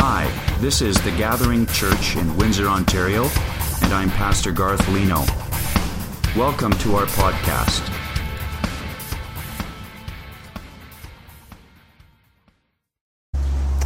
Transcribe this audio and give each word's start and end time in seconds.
Hi, 0.00 0.30
this 0.60 0.80
is 0.80 0.96
The 1.02 1.10
Gathering 1.10 1.66
Church 1.66 2.14
in 2.14 2.36
Windsor, 2.36 2.68
Ontario, 2.68 3.24
and 3.82 3.92
I'm 3.92 4.10
Pastor 4.10 4.52
Garth 4.52 4.88
Leno. 4.90 5.24
Welcome 6.40 6.70
to 6.74 6.94
our 6.94 7.06
podcast. 7.06 7.82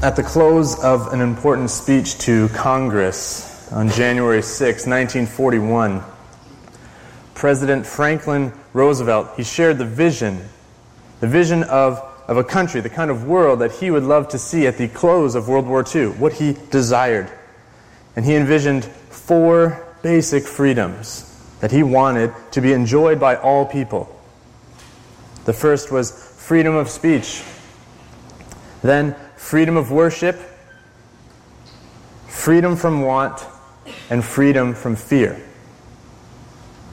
At 0.02 0.14
the 0.14 0.22
close 0.22 0.78
of 0.84 1.14
an 1.14 1.22
important 1.22 1.70
speech 1.70 2.18
to 2.18 2.48
Congress 2.50 3.72
on 3.72 3.88
January 3.88 4.42
6, 4.42 4.86
1941, 4.86 6.02
President 7.32 7.86
Franklin 7.86 8.52
Roosevelt, 8.74 9.30
he 9.38 9.42
shared 9.42 9.78
the 9.78 9.86
vision, 9.86 10.46
the 11.20 11.26
vision 11.26 11.62
of, 11.62 12.11
of 12.28 12.36
a 12.36 12.44
country, 12.44 12.80
the 12.80 12.90
kind 12.90 13.10
of 13.10 13.24
world 13.24 13.60
that 13.60 13.72
he 13.72 13.90
would 13.90 14.04
love 14.04 14.28
to 14.28 14.38
see 14.38 14.66
at 14.66 14.78
the 14.78 14.88
close 14.88 15.34
of 15.34 15.48
World 15.48 15.66
War 15.66 15.84
II, 15.94 16.08
what 16.08 16.34
he 16.34 16.56
desired. 16.70 17.30
And 18.16 18.24
he 18.24 18.34
envisioned 18.34 18.84
four 18.84 19.86
basic 20.02 20.44
freedoms 20.44 21.28
that 21.60 21.70
he 21.70 21.82
wanted 21.82 22.32
to 22.52 22.60
be 22.60 22.72
enjoyed 22.72 23.20
by 23.20 23.36
all 23.36 23.66
people. 23.66 24.20
The 25.44 25.52
first 25.52 25.90
was 25.90 26.10
freedom 26.38 26.74
of 26.74 26.88
speech. 26.88 27.42
Then 28.82 29.14
freedom 29.36 29.76
of 29.76 29.90
worship, 29.90 30.38
freedom 32.26 32.76
from 32.76 33.02
want, 33.02 33.44
and 34.10 34.24
freedom 34.24 34.74
from 34.74 34.96
fear. 34.96 35.40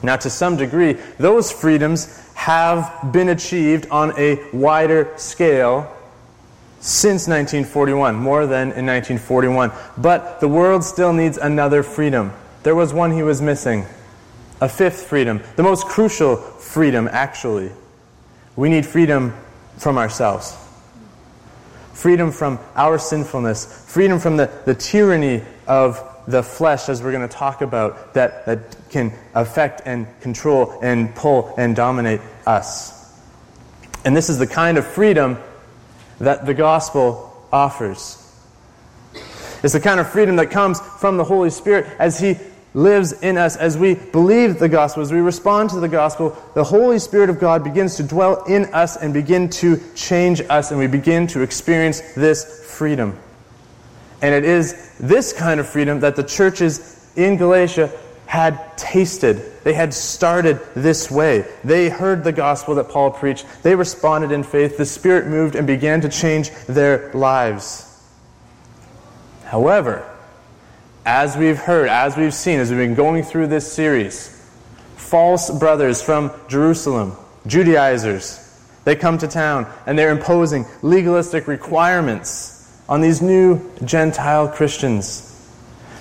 Now, 0.02 0.16
to 0.16 0.30
some 0.30 0.56
degree, 0.56 0.94
those 1.18 1.52
freedoms 1.52 2.29
have 2.40 3.12
been 3.12 3.28
achieved 3.28 3.86
on 3.90 4.18
a 4.18 4.42
wider 4.50 5.12
scale 5.18 5.94
since 6.80 7.28
1941, 7.28 8.14
more 8.16 8.46
than 8.46 8.72
in 8.72 8.86
1941. 8.86 9.70
But 9.98 10.40
the 10.40 10.48
world 10.48 10.82
still 10.82 11.12
needs 11.12 11.36
another 11.36 11.82
freedom. 11.82 12.32
There 12.62 12.74
was 12.74 12.94
one 12.94 13.10
he 13.10 13.22
was 13.22 13.42
missing 13.42 13.84
a 14.58 14.70
fifth 14.70 15.02
freedom, 15.06 15.42
the 15.56 15.62
most 15.62 15.86
crucial 15.86 16.36
freedom, 16.36 17.10
actually. 17.12 17.72
We 18.56 18.70
need 18.70 18.86
freedom 18.86 19.34
from 19.76 19.98
ourselves 19.98 20.56
freedom 21.92 22.32
from 22.32 22.58
our 22.74 22.98
sinfulness, 22.98 23.84
freedom 23.86 24.18
from 24.18 24.38
the, 24.38 24.50
the 24.64 24.74
tyranny 24.74 25.42
of 25.66 26.02
the 26.30 26.42
flesh, 26.42 26.88
as 26.88 27.02
we're 27.02 27.12
going 27.12 27.28
to 27.28 27.34
talk 27.34 27.62
about, 27.62 28.14
that, 28.14 28.46
that 28.46 28.76
can 28.90 29.12
affect 29.34 29.82
and 29.84 30.06
control 30.20 30.78
and 30.82 31.14
pull 31.14 31.54
and 31.56 31.76
dominate 31.76 32.20
us. 32.46 32.96
And 34.04 34.16
this 34.16 34.28
is 34.28 34.38
the 34.38 34.46
kind 34.46 34.78
of 34.78 34.86
freedom 34.86 35.38
that 36.18 36.46
the 36.46 36.54
gospel 36.54 37.46
offers. 37.52 38.16
It's 39.62 39.74
the 39.74 39.80
kind 39.80 40.00
of 40.00 40.10
freedom 40.10 40.36
that 40.36 40.50
comes 40.50 40.80
from 40.80 41.16
the 41.16 41.24
Holy 41.24 41.50
Spirit 41.50 41.86
as 41.98 42.18
He 42.18 42.36
lives 42.72 43.12
in 43.12 43.36
us 43.36 43.56
as 43.56 43.76
we 43.76 43.94
believe 43.94 44.58
the 44.58 44.68
gospel, 44.68 45.02
as 45.02 45.12
we 45.12 45.20
respond 45.20 45.70
to 45.70 45.80
the 45.80 45.88
gospel, 45.88 46.36
the 46.54 46.64
Holy 46.64 46.98
Spirit 46.98 47.28
of 47.28 47.40
God 47.40 47.64
begins 47.64 47.96
to 47.96 48.02
dwell 48.02 48.44
in 48.44 48.66
us 48.66 48.96
and 48.96 49.12
begin 49.12 49.48
to 49.50 49.80
change 49.94 50.40
us, 50.48 50.70
and 50.70 50.78
we 50.78 50.86
begin 50.86 51.26
to 51.28 51.42
experience 51.42 52.00
this 52.14 52.64
freedom. 52.66 53.18
And 54.22 54.34
it 54.34 54.44
is 54.44 54.96
this 54.98 55.32
kind 55.32 55.60
of 55.60 55.68
freedom 55.68 56.00
that 56.00 56.16
the 56.16 56.22
churches 56.22 57.10
in 57.16 57.36
Galatia 57.36 57.90
had 58.26 58.76
tasted. 58.76 59.42
They 59.64 59.74
had 59.74 59.92
started 59.92 60.60
this 60.74 61.10
way. 61.10 61.44
They 61.64 61.88
heard 61.88 62.22
the 62.22 62.32
gospel 62.32 62.76
that 62.76 62.88
Paul 62.88 63.10
preached. 63.10 63.44
They 63.62 63.74
responded 63.74 64.30
in 64.30 64.44
faith. 64.44 64.76
The 64.76 64.86
Spirit 64.86 65.26
moved 65.26 65.56
and 65.56 65.66
began 65.66 66.00
to 66.02 66.08
change 66.08 66.50
their 66.66 67.12
lives. 67.12 67.86
However, 69.46 70.08
as 71.04 71.36
we've 71.36 71.58
heard, 71.58 71.88
as 71.88 72.16
we've 72.16 72.32
seen, 72.32 72.60
as 72.60 72.70
we've 72.70 72.78
been 72.78 72.94
going 72.94 73.24
through 73.24 73.48
this 73.48 73.70
series, 73.70 74.28
false 74.96 75.50
brothers 75.50 76.00
from 76.00 76.30
Jerusalem, 76.48 77.16
Judaizers, 77.48 78.46
they 78.84 78.94
come 78.94 79.18
to 79.18 79.26
town 79.26 79.66
and 79.86 79.98
they're 79.98 80.12
imposing 80.12 80.66
legalistic 80.82 81.48
requirements 81.48 82.49
on 82.90 83.00
these 83.00 83.22
new 83.22 83.58
Gentile 83.84 84.48
Christians. 84.48 85.26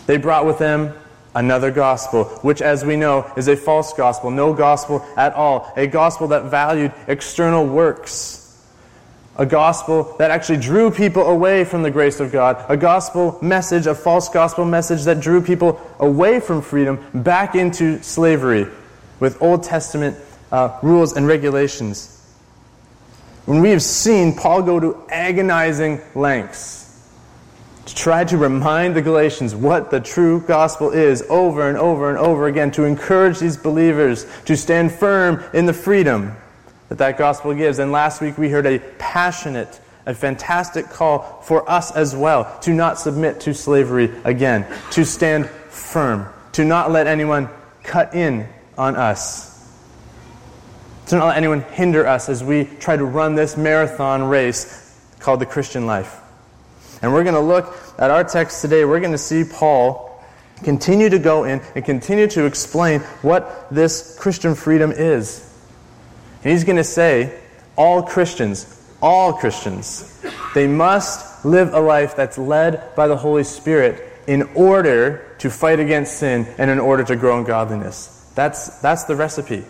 They 0.08 0.18
brought 0.18 0.46
with 0.46 0.58
them 0.58 0.94
another 1.34 1.72
gospel, 1.72 2.26
which, 2.42 2.62
as 2.62 2.84
we 2.84 2.98
know, 2.98 3.32
is 3.38 3.48
a 3.48 3.56
false 3.56 3.94
gospel, 3.94 4.32
no 4.32 4.54
gospel 4.54 5.06
at 5.16 5.34
all, 5.34 5.72
a 5.78 5.88
gospel 5.88 6.28
that 6.30 6.46
valued 6.46 6.92
external 7.08 7.66
works 7.66 8.40
a 9.40 9.46
gospel 9.46 10.16
that 10.20 10.32
actually 10.32 10.58
drew 10.58 10.92
people 10.92 11.24
away 11.24 11.64
from 11.64 11.82
the 11.82 11.90
grace 11.90 12.20
of 12.20 12.30
God, 12.30 12.64
a 12.68 12.76
gospel 12.76 13.40
message, 13.42 13.88
a 13.88 13.96
false 13.96 14.28
gospel 14.28 14.66
message 14.66 15.04
that 15.06 15.22
drew 15.22 15.42
people 15.42 15.80
away 16.00 16.42
from 16.42 16.62
freedom 16.62 17.00
back 17.14 17.56
into 17.56 18.04
slavery 18.04 18.68
with 19.22 19.42
Old 19.42 19.64
Testament 19.64 20.18
uh, 20.52 20.78
rules 20.84 21.16
and 21.16 21.26
regulations. 21.26 22.18
When 23.46 23.62
we 23.62 23.70
have 23.70 23.82
seen 23.82 24.36
Paul 24.36 24.62
go 24.62 24.78
to 24.78 25.02
agonizing 25.10 26.02
lengths 26.16 26.79
to 27.90 27.96
try 27.96 28.24
to 28.24 28.38
remind 28.38 28.96
the 28.96 29.02
Galatians 29.02 29.56
what 29.56 29.90
the 29.90 30.00
true 30.00 30.42
gospel 30.42 30.92
is 30.92 31.24
over 31.28 31.68
and 31.68 31.76
over 31.76 32.10
and 32.10 32.20
over 32.20 32.46
again, 32.46 32.70
to 32.70 32.84
encourage 32.84 33.40
these 33.40 33.58
believers 33.58 34.28
to 34.46 34.56
stand 34.56 34.92
firm 34.92 35.44
in 35.56 35.66
the 35.66 35.74
freedom 35.74 36.36
that 36.90 37.00
that 37.00 37.18
gospel 37.18 37.52
gives. 37.56 37.80
And 37.80 37.92
last 37.92 38.22
week 38.22 38.38
we 38.38 38.48
heard 38.48 38.68
a 38.68 38.78
passionate, 39.00 39.80
a 40.06 40.14
fantastic 40.14 40.90
call 40.90 41.42
for 41.42 41.68
us 41.68 41.90
as 41.90 42.16
well 42.16 42.60
to 42.62 42.74
not 42.74 43.00
submit 43.00 43.40
to 43.42 43.56
slavery 43.56 44.12
again, 44.24 44.68
to 44.92 45.04
stand 45.04 45.48
firm, 45.48 46.30
to 46.52 46.64
not 46.64 46.92
let 46.92 47.08
anyone 47.08 47.50
cut 47.82 48.14
in 48.14 48.48
on 48.78 48.96
us, 48.98 49.68
to 51.08 51.16
not 51.16 51.30
let 51.30 51.38
anyone 51.38 51.62
hinder 51.62 52.06
us 52.06 52.30
as 52.30 52.44
we 52.44 52.66
try 52.66 52.96
to 52.96 53.06
run 53.06 53.34
this 53.34 53.58
marathon 53.58 54.22
race 54.22 54.96
called 55.20 55.42
the 55.42 55.48
Christian 55.48 55.88
life. 55.88 56.22
And 57.02 57.14
we're 57.14 57.24
going 57.24 57.36
to 57.36 57.42
look 57.42 57.78
at 57.98 58.12
our 58.12 58.24
text 58.24 58.62
today. 58.62 58.86
We're 58.86 59.00
going 59.00 59.14
to 59.14 59.18
see 59.18 59.44
Paul 59.44 60.24
continue 60.64 61.10
to 61.10 61.20
go 61.20 61.46
in 61.46 61.62
and 61.76 61.86
continue 61.86 62.28
to 62.28 62.46
explain 62.46 63.00
what 63.22 63.68
this 63.72 64.18
Christian 64.20 64.56
freedom 64.56 64.92
is. 64.92 65.46
And 66.44 66.52
he's 66.52 66.64
going 66.64 66.78
to 66.78 66.84
say, 66.84 67.40
all 67.78 68.04
Christians, 68.04 68.82
all 69.02 69.34
Christians, 69.34 70.22
they 70.54 70.68
must 70.68 71.46
live 71.46 71.74
a 71.74 71.80
life 71.80 72.16
that's 72.16 72.38
led 72.38 72.96
by 72.96 73.08
the 73.08 73.16
Holy 73.16 73.44
Spirit 73.44 74.06
in 74.28 74.44
order 74.54 75.36
to 75.40 75.50
fight 75.50 75.80
against 75.80 76.18
sin 76.18 76.46
and 76.58 76.70
in 76.70 76.80
order 76.80 77.04
to 77.04 77.16
grow 77.16 77.40
in 77.40 77.46
godliness. 77.46 78.32
That's, 78.36 78.80
that's 78.82 79.06
the 79.06 79.16
recipe. 79.16 79.64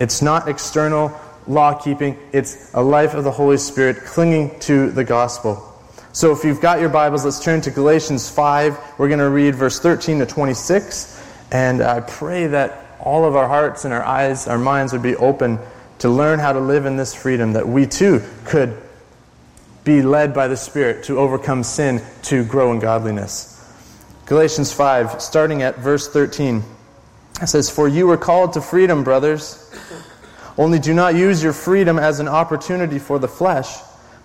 It's 0.00 0.22
not 0.22 0.48
external 0.48 1.18
law 1.46 1.74
keeping, 1.74 2.18
it's 2.32 2.72
a 2.74 2.82
life 2.82 3.14
of 3.14 3.24
the 3.24 3.30
Holy 3.30 3.56
Spirit 3.56 3.98
clinging 4.04 4.58
to 4.60 4.90
the 4.90 5.04
gospel. 5.04 5.69
So 6.12 6.32
if 6.32 6.42
you've 6.42 6.60
got 6.60 6.80
your 6.80 6.88
Bibles, 6.88 7.24
let's 7.24 7.38
turn 7.38 7.60
to 7.60 7.70
Galatians 7.70 8.28
5. 8.28 8.98
We're 8.98 9.06
going 9.06 9.20
to 9.20 9.30
read 9.30 9.54
verse 9.54 9.78
13 9.78 10.18
to 10.18 10.26
26. 10.26 11.24
And 11.52 11.80
I 11.80 12.00
pray 12.00 12.48
that 12.48 12.96
all 12.98 13.24
of 13.24 13.36
our 13.36 13.46
hearts 13.46 13.84
and 13.84 13.94
our 13.94 14.02
eyes, 14.02 14.48
our 14.48 14.58
minds 14.58 14.92
would 14.92 15.04
be 15.04 15.14
open 15.14 15.60
to 16.00 16.08
learn 16.08 16.40
how 16.40 16.52
to 16.52 16.58
live 16.58 16.84
in 16.84 16.96
this 16.96 17.14
freedom, 17.14 17.52
that 17.52 17.68
we 17.68 17.86
too 17.86 18.24
could 18.44 18.76
be 19.84 20.02
led 20.02 20.34
by 20.34 20.48
the 20.48 20.56
Spirit 20.56 21.04
to 21.04 21.16
overcome 21.16 21.62
sin, 21.62 22.02
to 22.22 22.44
grow 22.44 22.72
in 22.72 22.80
godliness. 22.80 23.56
Galatians 24.26 24.72
5, 24.72 25.22
starting 25.22 25.62
at 25.62 25.78
verse 25.78 26.08
13, 26.08 26.64
it 27.40 27.46
says, 27.46 27.70
For 27.70 27.86
you 27.86 28.08
were 28.08 28.16
called 28.16 28.54
to 28.54 28.60
freedom, 28.60 29.04
brothers. 29.04 29.72
Only 30.58 30.80
do 30.80 30.92
not 30.92 31.14
use 31.14 31.40
your 31.40 31.52
freedom 31.52 32.00
as 32.00 32.18
an 32.18 32.26
opportunity 32.26 32.98
for 32.98 33.20
the 33.20 33.28
flesh, 33.28 33.68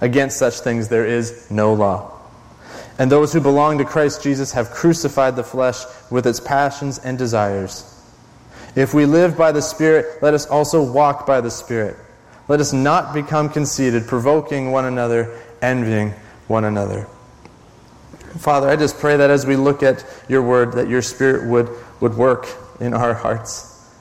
Against 0.00 0.38
such 0.38 0.60
things 0.60 0.88
there 0.88 1.06
is 1.06 1.50
no 1.50 1.74
law. 1.74 2.18
And 2.98 3.10
those 3.10 3.32
who 3.32 3.40
belong 3.40 3.78
to 3.78 3.84
Christ 3.84 4.22
Jesus 4.22 4.52
have 4.52 4.70
crucified 4.70 5.36
the 5.36 5.44
flesh 5.44 5.84
with 6.10 6.26
its 6.26 6.40
passions 6.40 6.98
and 6.98 7.16
desires. 7.16 7.86
If 8.76 8.94
we 8.94 9.06
live 9.06 9.36
by 9.36 9.52
the 9.52 9.62
Spirit, 9.62 10.22
let 10.22 10.34
us 10.34 10.46
also 10.46 10.82
walk 10.82 11.26
by 11.26 11.40
the 11.40 11.50
Spirit. 11.50 11.96
Let 12.48 12.60
us 12.60 12.72
not 12.72 13.14
become 13.14 13.48
conceited, 13.48 14.06
provoking 14.06 14.70
one 14.70 14.84
another, 14.84 15.38
envying 15.62 16.10
one 16.46 16.64
another. 16.64 17.06
Father, 18.38 18.68
I 18.68 18.76
just 18.76 18.98
pray 18.98 19.16
that 19.16 19.30
as 19.30 19.44
we 19.44 19.56
look 19.56 19.82
at 19.82 20.04
your 20.28 20.42
word, 20.42 20.72
that 20.72 20.88
your 20.88 21.02
Spirit 21.02 21.48
would, 21.48 21.68
would 22.00 22.14
work 22.16 22.46
in 22.80 22.94
our 22.94 23.14
hearts, 23.14 23.92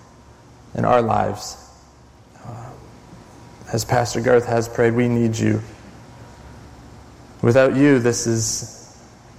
in 0.75 0.85
our 0.85 1.01
lives. 1.01 1.57
As 3.71 3.85
Pastor 3.85 4.19
Garth 4.19 4.45
has 4.47 4.67
prayed, 4.67 4.93
we 4.93 5.07
need 5.07 5.37
you. 5.37 5.61
Without 7.41 7.75
you, 7.75 7.99
this 7.99 8.27
is 8.27 8.97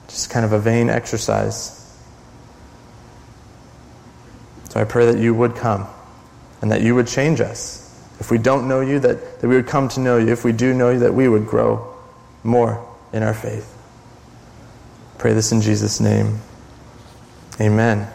just 0.09 0.31
kind 0.31 0.45
of 0.45 0.53
a 0.53 0.59
vain 0.59 0.89
exercise. 0.89 1.77
So 4.71 4.81
I 4.81 4.85
pray 4.85 5.13
that 5.13 5.19
you 5.19 5.35
would 5.35 5.55
come 5.57 5.87
and 6.63 6.71
that 6.71 6.83
you 6.83 6.95
would 6.95 7.07
change 7.07 7.41
us. 7.41 7.87
If 8.21 8.31
we 8.31 8.39
don't 8.39 8.69
know 8.69 8.81
you, 8.81 9.01
that, 9.01 9.41
that 9.41 9.49
we 9.49 9.57
would 9.57 9.67
come 9.67 9.89
to 9.91 10.01
know 10.01 10.19
you. 10.19 10.29
If 10.29 10.45
we 10.45 10.53
do 10.53 10.75
know 10.75 10.91
you, 10.91 11.01
that 11.01 11.15
we 11.15 11.29
would 11.29 11.47
grow 11.47 11.95
more 12.45 12.87
in 13.13 13.23
our 13.23 13.35
faith. 13.35 13.77
Pray 15.19 15.33
this 15.33 15.53
in 15.53 15.61
Jesus' 15.61 16.01
name. 16.01 16.39
Amen. 17.61 18.09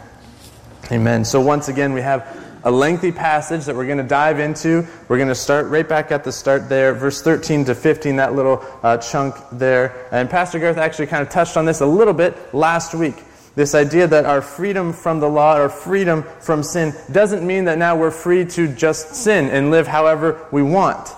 Amen. 0.90 1.24
So 1.24 1.40
once 1.40 1.68
again, 1.68 1.92
we 1.92 2.00
have 2.00 2.35
a 2.66 2.70
lengthy 2.70 3.12
passage 3.12 3.64
that 3.64 3.76
we're 3.76 3.86
going 3.86 3.96
to 3.96 4.04
dive 4.04 4.40
into. 4.40 4.84
We're 5.06 5.18
going 5.18 5.28
to 5.28 5.36
start 5.36 5.68
right 5.68 5.88
back 5.88 6.10
at 6.10 6.24
the 6.24 6.32
start 6.32 6.68
there, 6.68 6.92
verse 6.94 7.22
13 7.22 7.64
to 7.66 7.76
15, 7.76 8.16
that 8.16 8.34
little 8.34 8.60
uh, 8.82 8.96
chunk 8.98 9.36
there. 9.52 10.08
And 10.10 10.28
Pastor 10.28 10.58
Garth 10.58 10.76
actually 10.76 11.06
kind 11.06 11.22
of 11.22 11.28
touched 11.28 11.56
on 11.56 11.64
this 11.64 11.80
a 11.80 11.86
little 11.86 12.12
bit 12.12 12.52
last 12.52 12.92
week. 12.92 13.22
This 13.54 13.76
idea 13.76 14.08
that 14.08 14.26
our 14.26 14.42
freedom 14.42 14.92
from 14.92 15.20
the 15.20 15.28
law, 15.28 15.54
our 15.54 15.68
freedom 15.68 16.24
from 16.40 16.64
sin, 16.64 16.92
doesn't 17.12 17.46
mean 17.46 17.66
that 17.66 17.78
now 17.78 17.96
we're 17.96 18.10
free 18.10 18.44
to 18.44 18.66
just 18.66 19.14
sin 19.14 19.48
and 19.48 19.70
live 19.70 19.86
however 19.86 20.44
we 20.50 20.62
want. 20.62 21.08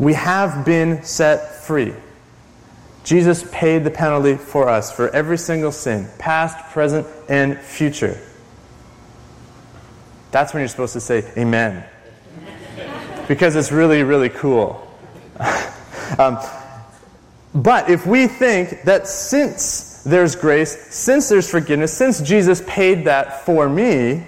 We 0.00 0.14
have 0.14 0.66
been 0.66 1.04
set 1.04 1.62
free. 1.62 1.94
Jesus 3.04 3.48
paid 3.52 3.84
the 3.84 3.90
penalty 3.92 4.34
for 4.34 4.68
us 4.68 4.90
for 4.90 5.10
every 5.10 5.38
single 5.38 5.70
sin, 5.70 6.08
past, 6.18 6.58
present, 6.72 7.06
and 7.28 7.56
future. 7.56 8.20
That's 10.30 10.52
when 10.52 10.60
you're 10.60 10.68
supposed 10.68 10.92
to 10.92 11.00
say 11.00 11.24
amen. 11.36 11.84
because 13.26 13.56
it's 13.56 13.72
really, 13.72 14.02
really 14.02 14.28
cool. 14.28 14.84
um, 16.18 16.38
but 17.54 17.88
if 17.88 18.06
we 18.06 18.26
think 18.26 18.82
that 18.82 19.06
since 19.06 20.02
there's 20.04 20.36
grace, 20.36 20.94
since 20.94 21.28
there's 21.28 21.50
forgiveness, 21.50 21.96
since 21.96 22.20
Jesus 22.20 22.62
paid 22.66 23.06
that 23.06 23.44
for 23.44 23.68
me, 23.68 24.24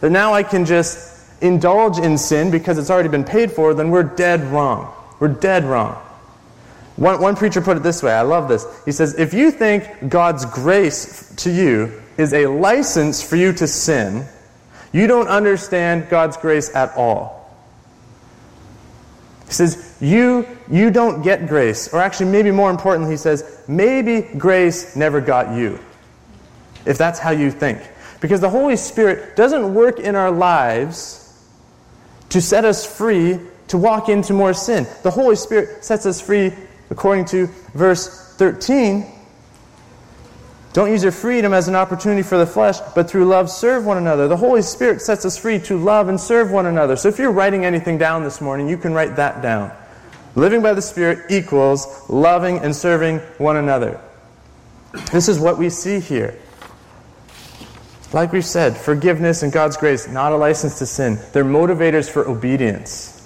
that 0.00 0.10
now 0.10 0.34
I 0.34 0.42
can 0.42 0.64
just 0.64 1.42
indulge 1.42 1.98
in 1.98 2.18
sin 2.18 2.50
because 2.50 2.78
it's 2.78 2.90
already 2.90 3.08
been 3.08 3.24
paid 3.24 3.50
for, 3.50 3.74
then 3.74 3.90
we're 3.90 4.02
dead 4.02 4.42
wrong. 4.44 4.94
We're 5.18 5.28
dead 5.28 5.64
wrong. 5.64 5.94
One, 6.96 7.20
one 7.20 7.36
preacher 7.36 7.60
put 7.60 7.76
it 7.76 7.82
this 7.82 8.02
way 8.02 8.12
I 8.12 8.22
love 8.22 8.48
this. 8.48 8.66
He 8.84 8.92
says, 8.92 9.18
If 9.18 9.32
you 9.32 9.50
think 9.50 10.08
God's 10.08 10.44
grace 10.44 11.34
to 11.36 11.50
you 11.50 12.00
is 12.18 12.34
a 12.34 12.46
license 12.46 13.22
for 13.22 13.36
you 13.36 13.52
to 13.54 13.66
sin, 13.66 14.26
you 14.92 15.06
don't 15.06 15.28
understand 15.28 16.08
God's 16.08 16.36
grace 16.36 16.74
at 16.74 16.96
all. 16.96 17.40
He 19.46 19.52
says, 19.52 19.98
you, 20.00 20.46
you 20.70 20.90
don't 20.90 21.22
get 21.22 21.46
grace. 21.46 21.92
Or 21.92 22.00
actually, 22.00 22.30
maybe 22.30 22.50
more 22.50 22.70
importantly, 22.70 23.12
he 23.12 23.16
says, 23.18 23.64
maybe 23.68 24.22
grace 24.38 24.96
never 24.96 25.20
got 25.20 25.56
you. 25.56 25.78
If 26.86 26.98
that's 26.98 27.18
how 27.18 27.30
you 27.30 27.50
think. 27.50 27.80
Because 28.20 28.40
the 28.40 28.50
Holy 28.50 28.76
Spirit 28.76 29.36
doesn't 29.36 29.74
work 29.74 30.00
in 30.00 30.14
our 30.14 30.30
lives 30.30 31.18
to 32.30 32.40
set 32.40 32.64
us 32.64 32.86
free 32.86 33.38
to 33.68 33.78
walk 33.78 34.08
into 34.08 34.32
more 34.32 34.52
sin. 34.52 34.86
The 35.02 35.10
Holy 35.10 35.36
Spirit 35.36 35.84
sets 35.84 36.04
us 36.04 36.20
free, 36.20 36.52
according 36.90 37.24
to 37.26 37.46
verse 37.74 38.34
13, 38.36 39.06
don't 40.72 40.90
use 40.90 41.02
your 41.02 41.12
freedom 41.12 41.52
as 41.52 41.68
an 41.68 41.74
opportunity 41.74 42.22
for 42.22 42.38
the 42.38 42.46
flesh, 42.46 42.78
but 42.94 43.10
through 43.10 43.26
love 43.26 43.50
serve 43.50 43.84
one 43.84 43.98
another. 43.98 44.26
The 44.26 44.38
Holy 44.38 44.62
Spirit 44.62 45.02
sets 45.02 45.24
us 45.26 45.36
free 45.36 45.58
to 45.60 45.76
love 45.76 46.08
and 46.08 46.18
serve 46.18 46.50
one 46.50 46.64
another. 46.64 46.96
So 46.96 47.08
if 47.08 47.18
you're 47.18 47.32
writing 47.32 47.64
anything 47.64 47.98
down 47.98 48.24
this 48.24 48.40
morning, 48.40 48.68
you 48.68 48.78
can 48.78 48.94
write 48.94 49.16
that 49.16 49.42
down. 49.42 49.70
Living 50.34 50.62
by 50.62 50.72
the 50.72 50.80
Spirit 50.80 51.30
equals 51.30 52.08
loving 52.08 52.58
and 52.58 52.74
serving 52.74 53.18
one 53.36 53.56
another. 53.56 54.00
This 55.10 55.28
is 55.28 55.38
what 55.38 55.58
we 55.58 55.68
see 55.68 56.00
here. 56.00 56.38
Like 58.14 58.32
we've 58.32 58.44
said, 58.44 58.76
forgiveness 58.76 59.42
and 59.42 59.52
God's 59.52 59.76
grace, 59.76 60.08
not 60.08 60.32
a 60.32 60.36
license 60.36 60.78
to 60.78 60.86
sin. 60.86 61.18
They're 61.32 61.44
motivators 61.44 62.10
for 62.10 62.26
obedience. 62.26 63.21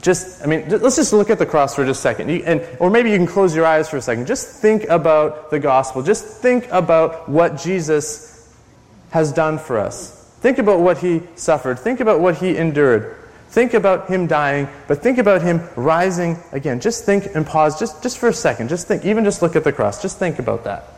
Just, 0.00 0.42
I 0.42 0.46
mean, 0.46 0.68
let's 0.68 0.96
just 0.96 1.12
look 1.12 1.28
at 1.28 1.38
the 1.38 1.46
cross 1.46 1.74
for 1.74 1.84
just 1.84 1.98
a 1.98 2.02
second. 2.02 2.28
You, 2.28 2.42
and, 2.44 2.66
or 2.78 2.88
maybe 2.88 3.10
you 3.10 3.16
can 3.16 3.26
close 3.26 3.54
your 3.54 3.66
eyes 3.66 3.88
for 3.88 3.96
a 3.96 4.02
second. 4.02 4.26
Just 4.26 4.48
think 4.48 4.84
about 4.84 5.50
the 5.50 5.58
gospel. 5.58 6.02
Just 6.02 6.24
think 6.24 6.68
about 6.70 7.28
what 7.28 7.58
Jesus 7.58 8.54
has 9.10 9.32
done 9.32 9.58
for 9.58 9.78
us. 9.78 10.14
Think 10.40 10.58
about 10.58 10.80
what 10.80 10.98
he 10.98 11.22
suffered. 11.34 11.78
Think 11.80 12.00
about 12.00 12.20
what 12.20 12.36
he 12.36 12.56
endured. 12.56 13.16
Think 13.48 13.74
about 13.74 14.08
him 14.08 14.26
dying, 14.26 14.68
but 14.86 15.02
think 15.02 15.18
about 15.18 15.40
him 15.42 15.66
rising 15.74 16.36
again. 16.52 16.80
Just 16.80 17.04
think 17.04 17.34
and 17.34 17.46
pause 17.46 17.78
just, 17.78 18.02
just 18.02 18.18
for 18.18 18.28
a 18.28 18.32
second. 18.32 18.68
Just 18.68 18.86
think. 18.86 19.04
Even 19.04 19.24
just 19.24 19.40
look 19.40 19.56
at 19.56 19.64
the 19.64 19.72
cross. 19.72 20.02
Just 20.02 20.18
think 20.18 20.38
about 20.38 20.64
that. 20.64 20.97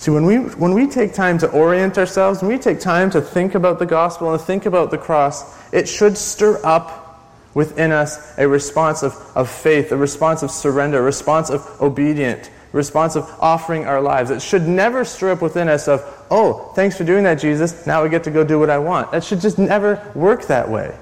See, 0.00 0.10
when 0.10 0.24
we, 0.24 0.38
when 0.38 0.72
we 0.72 0.86
take 0.86 1.12
time 1.12 1.36
to 1.40 1.50
orient 1.50 1.98
ourselves, 1.98 2.40
when 2.40 2.50
we 2.50 2.56
take 2.56 2.80
time 2.80 3.10
to 3.10 3.20
think 3.20 3.54
about 3.54 3.78
the 3.78 3.84
gospel 3.84 4.32
and 4.32 4.40
think 4.40 4.64
about 4.64 4.90
the 4.90 4.96
cross, 4.96 5.44
it 5.74 5.86
should 5.86 6.16
stir 6.16 6.58
up 6.64 7.22
within 7.52 7.92
us 7.92 8.38
a 8.38 8.48
response 8.48 9.02
of, 9.02 9.12
of 9.34 9.50
faith, 9.50 9.92
a 9.92 9.96
response 9.98 10.42
of 10.42 10.50
surrender, 10.50 11.00
a 11.00 11.02
response 11.02 11.50
of 11.50 11.66
obedient, 11.82 12.48
a 12.48 12.76
response 12.78 13.14
of 13.14 13.28
offering 13.40 13.84
our 13.84 14.00
lives. 14.00 14.30
It 14.30 14.40
should 14.40 14.66
never 14.66 15.04
stir 15.04 15.32
up 15.32 15.42
within 15.42 15.68
us 15.68 15.86
of, 15.86 16.00
oh, 16.30 16.72
thanks 16.74 16.96
for 16.96 17.04
doing 17.04 17.24
that, 17.24 17.34
Jesus. 17.34 17.86
Now 17.86 18.02
I 18.02 18.08
get 18.08 18.24
to 18.24 18.30
go 18.30 18.42
do 18.42 18.58
what 18.58 18.70
I 18.70 18.78
want. 18.78 19.12
That 19.12 19.22
should 19.22 19.42
just 19.42 19.58
never 19.58 20.10
work 20.14 20.46
that 20.46 20.70
way. 20.70 20.98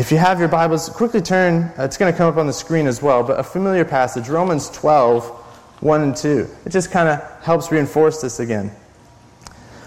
If 0.00 0.10
you 0.10 0.18
have 0.18 0.40
your 0.40 0.48
Bibles, 0.48 0.88
quickly 0.88 1.22
turn, 1.22 1.72
uh, 1.78 1.84
it's 1.84 1.96
going 1.96 2.12
to 2.12 2.18
come 2.18 2.28
up 2.28 2.36
on 2.36 2.48
the 2.48 2.52
screen 2.52 2.88
as 2.88 3.00
well, 3.00 3.22
but 3.22 3.38
a 3.38 3.44
familiar 3.44 3.84
passage, 3.84 4.28
Romans 4.28 4.68
12 4.70 5.44
1 5.80 6.02
and 6.02 6.16
2. 6.16 6.48
It 6.66 6.70
just 6.70 6.90
kind 6.90 7.08
of 7.08 7.20
helps 7.42 7.70
reinforce 7.70 8.20
this 8.20 8.40
again. 8.40 8.72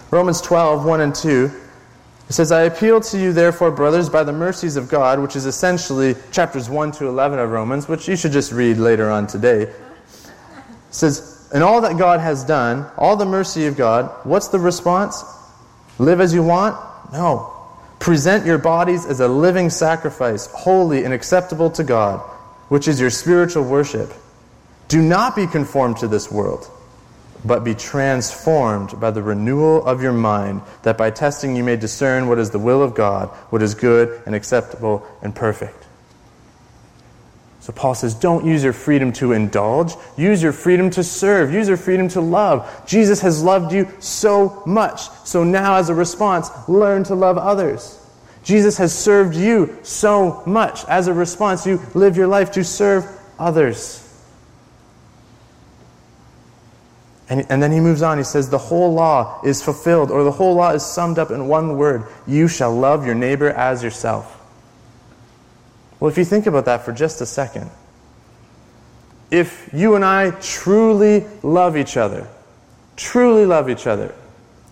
Romans 0.10 0.42
12, 0.42 0.86
1 0.86 1.02
and 1.02 1.16
2. 1.16 1.52
It 2.30 2.34
says, 2.34 2.52
I 2.52 2.62
appeal 2.64 3.02
to 3.02 3.20
you, 3.20 3.34
therefore, 3.34 3.72
brothers, 3.72 4.10
by 4.10 4.24
the 4.24 4.32
mercies 4.32 4.78
of 4.78 4.88
God, 4.88 5.20
which 5.20 5.36
is 5.36 5.46
essentially 5.46 6.16
chapters 6.32 6.70
1 6.70 6.94
to 6.94 7.08
11 7.08 7.40
of 7.40 7.52
Romans, 7.52 7.90
which 7.90 8.08
you 8.08 8.16
should 8.16 8.32
just 8.32 8.54
read 8.54 8.78
later 8.78 9.10
on 9.10 9.28
today. 9.28 9.64
It 9.64 9.76
says, 10.92 11.50
In 11.54 11.62
all 11.62 11.82
that 11.82 11.98
God 11.98 12.22
has 12.22 12.46
done, 12.46 12.86
all 12.98 13.18
the 13.18 13.26
mercy 13.26 13.68
of 13.68 13.76
God, 13.76 14.10
what's 14.26 14.48
the 14.48 14.60
response? 14.60 15.24
Live 15.98 16.22
as 16.22 16.34
you 16.34 16.42
want? 16.42 16.78
No. 17.12 17.54
Present 18.00 18.46
your 18.46 18.58
bodies 18.58 19.06
as 19.06 19.20
a 19.20 19.28
living 19.28 19.70
sacrifice, 19.70 20.48
holy 20.48 21.04
and 21.04 21.14
acceptable 21.14 21.70
to 21.72 21.84
God, 21.84 22.20
which 22.70 22.88
is 22.88 23.00
your 23.00 23.10
spiritual 23.10 23.64
worship. 23.64 24.14
Do 24.92 25.02
not 25.02 25.38
be 25.38 25.48
conformed 25.48 26.00
to 26.00 26.10
this 26.10 26.30
world, 26.30 26.70
but 27.46 27.64
be 27.64 27.74
transformed 27.74 29.00
by 29.00 29.12
the 29.12 29.24
renewal 29.24 29.86
of 29.86 30.04
your 30.04 30.12
mind, 30.12 30.64
that 30.84 30.98
by 30.98 31.12
testing 31.12 31.56
you 31.56 31.64
may 31.64 31.78
discern 31.78 32.28
what 32.28 32.38
is 32.38 32.50
the 32.50 32.60
will 32.60 32.84
of 32.84 32.94
God, 32.94 33.30
what 33.52 33.62
is 33.62 33.74
good 33.74 34.22
and 34.26 34.36
acceptable 34.36 35.08
and 35.22 35.34
perfect. 35.34 35.88
So 37.62 37.72
Paul 37.72 37.96
says, 37.96 38.14
don't 38.16 38.44
use 38.44 38.66
your 38.66 38.74
freedom 38.74 39.14
to 39.14 39.32
indulge. 39.32 39.94
Use 40.18 40.44
your 40.44 40.52
freedom 40.52 40.90
to 40.90 41.06
serve. 41.06 41.54
Use 41.54 41.70
your 41.70 41.78
freedom 41.78 42.10
to 42.10 42.20
love. 42.20 42.70
Jesus 42.86 43.22
has 43.22 43.42
loved 43.42 43.72
you 43.72 43.88
so 44.00 44.62
much. 44.66 45.10
So 45.24 45.46
now, 45.46 45.76
as 45.76 45.88
a 45.88 45.96
response, 45.96 46.50
learn 46.68 47.06
to 47.06 47.16
love 47.16 47.38
others. 47.38 47.98
Jesus 48.44 48.78
has 48.78 48.94
served 48.94 49.38
you 49.38 49.78
so 49.84 50.44
much. 50.46 50.84
As 50.84 51.08
a 51.08 51.14
response, 51.14 51.66
you 51.66 51.80
live 51.94 52.18
your 52.18 52.28
life 52.28 52.52
to 52.52 52.66
serve 52.66 53.06
others. 53.40 54.01
And, 57.32 57.48
and 57.50 57.64
then 57.64 57.72
he 57.72 57.80
moves 57.80 58.02
on. 58.02 58.18
He 58.18 58.26
says, 58.26 58.50
The 58.50 58.58
whole 58.58 58.94
law 58.94 59.42
is 59.44 59.64
fulfilled, 59.64 60.12
or 60.12 60.26
the 60.26 60.32
whole 60.32 60.54
law 60.54 60.72
is 60.72 60.86
summed 60.86 61.18
up 61.18 61.32
in 61.32 61.48
one 61.48 61.78
word 61.78 62.04
you 62.28 62.50
shall 62.50 62.76
love 62.76 63.06
your 63.06 63.16
neighbor 63.16 63.50
as 63.50 63.82
yourself. 63.82 64.38
Well, 66.00 66.12
if 66.12 66.18
you 66.18 66.26
think 66.26 66.46
about 66.46 66.66
that 66.66 66.84
for 66.84 66.92
just 66.92 67.22
a 67.22 67.26
second, 67.26 67.72
if 69.32 69.70
you 69.72 69.96
and 69.96 70.04
I 70.04 70.32
truly 70.42 71.24
love 71.42 71.78
each 71.78 71.96
other, 71.96 72.28
truly 72.98 73.46
love 73.46 73.70
each 73.70 73.88
other, 73.88 74.14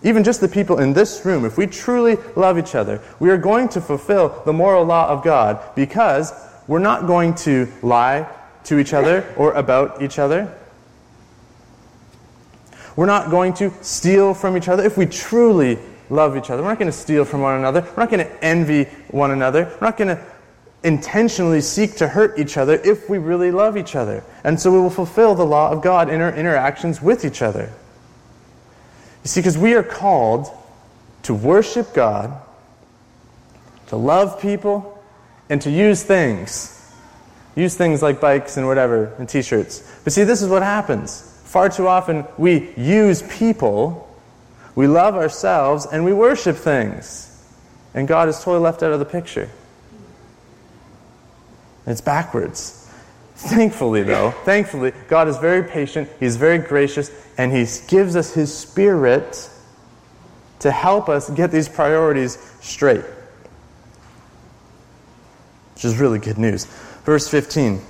even 0.02 0.22
just 0.22 0.42
the 0.42 0.48
people 0.48 0.80
in 0.80 0.92
this 0.92 1.24
room, 1.24 1.46
if 1.46 1.56
we 1.56 1.66
truly 1.66 2.18
love 2.36 2.58
each 2.58 2.74
other, 2.74 3.00
we 3.20 3.30
are 3.30 3.38
going 3.38 3.70
to 3.70 3.80
fulfill 3.80 4.42
the 4.44 4.52
moral 4.52 4.84
law 4.84 5.08
of 5.08 5.24
God 5.24 5.62
because 5.74 6.30
we're 6.66 6.78
not 6.78 7.06
going 7.06 7.34
to 7.36 7.72
lie 7.80 8.28
to 8.64 8.78
each 8.78 8.92
other 8.92 9.32
or 9.38 9.54
about 9.54 10.02
each 10.02 10.18
other. 10.18 10.54
We're 13.00 13.06
not 13.06 13.30
going 13.30 13.54
to 13.54 13.72
steal 13.80 14.34
from 14.34 14.58
each 14.58 14.68
other 14.68 14.84
if 14.84 14.98
we 14.98 15.06
truly 15.06 15.78
love 16.10 16.36
each 16.36 16.50
other. 16.50 16.60
We're 16.60 16.68
not 16.68 16.78
going 16.78 16.92
to 16.92 16.98
steal 16.98 17.24
from 17.24 17.40
one 17.40 17.58
another. 17.58 17.80
We're 17.80 18.02
not 18.02 18.10
going 18.10 18.26
to 18.26 18.44
envy 18.44 18.84
one 19.08 19.30
another. 19.30 19.74
We're 19.80 19.86
not 19.86 19.96
going 19.96 20.14
to 20.14 20.22
intentionally 20.84 21.62
seek 21.62 21.94
to 21.96 22.08
hurt 22.08 22.38
each 22.38 22.58
other 22.58 22.74
if 22.74 23.08
we 23.08 23.16
really 23.16 23.52
love 23.52 23.78
each 23.78 23.96
other. 23.96 24.22
And 24.44 24.60
so 24.60 24.70
we 24.70 24.78
will 24.78 24.90
fulfill 24.90 25.34
the 25.34 25.46
law 25.46 25.70
of 25.70 25.80
God 25.80 26.10
in 26.10 26.20
our 26.20 26.30
interactions 26.30 27.00
with 27.00 27.24
each 27.24 27.40
other. 27.40 27.72
You 29.24 29.28
see, 29.28 29.40
because 29.40 29.56
we 29.56 29.72
are 29.72 29.82
called 29.82 30.50
to 31.22 31.32
worship 31.32 31.94
God, 31.94 32.38
to 33.86 33.96
love 33.96 34.42
people, 34.42 35.02
and 35.48 35.62
to 35.62 35.70
use 35.70 36.02
things. 36.02 36.94
Use 37.56 37.74
things 37.74 38.02
like 38.02 38.20
bikes 38.20 38.58
and 38.58 38.66
whatever, 38.66 39.14
and 39.18 39.26
t 39.26 39.40
shirts. 39.40 39.90
But 40.04 40.12
see, 40.12 40.24
this 40.24 40.42
is 40.42 40.50
what 40.50 40.62
happens. 40.62 41.29
Far 41.50 41.68
too 41.68 41.88
often, 41.88 42.24
we 42.38 42.72
use 42.76 43.22
people, 43.22 44.08
we 44.76 44.86
love 44.86 45.16
ourselves, 45.16 45.84
and 45.84 46.04
we 46.04 46.12
worship 46.12 46.54
things. 46.54 47.44
And 47.92 48.06
God 48.06 48.28
is 48.28 48.36
totally 48.36 48.60
left 48.60 48.84
out 48.84 48.92
of 48.92 49.00
the 49.00 49.04
picture. 49.04 49.50
It's 51.88 52.00
backwards. 52.00 52.88
Thankfully, 53.34 54.04
though, 54.04 54.30
thankfully, 54.44 54.92
God 55.08 55.26
is 55.26 55.38
very 55.38 55.64
patient, 55.64 56.08
He's 56.20 56.36
very 56.36 56.58
gracious, 56.58 57.10
and 57.36 57.50
He 57.50 57.66
gives 57.88 58.14
us 58.14 58.32
His 58.32 58.56
Spirit 58.56 59.50
to 60.60 60.70
help 60.70 61.08
us 61.08 61.30
get 61.30 61.50
these 61.50 61.68
priorities 61.68 62.38
straight. 62.60 63.04
Which 65.74 65.84
is 65.84 65.98
really 65.98 66.20
good 66.20 66.38
news. 66.38 66.66
Verse 67.04 67.28
15 67.28 67.80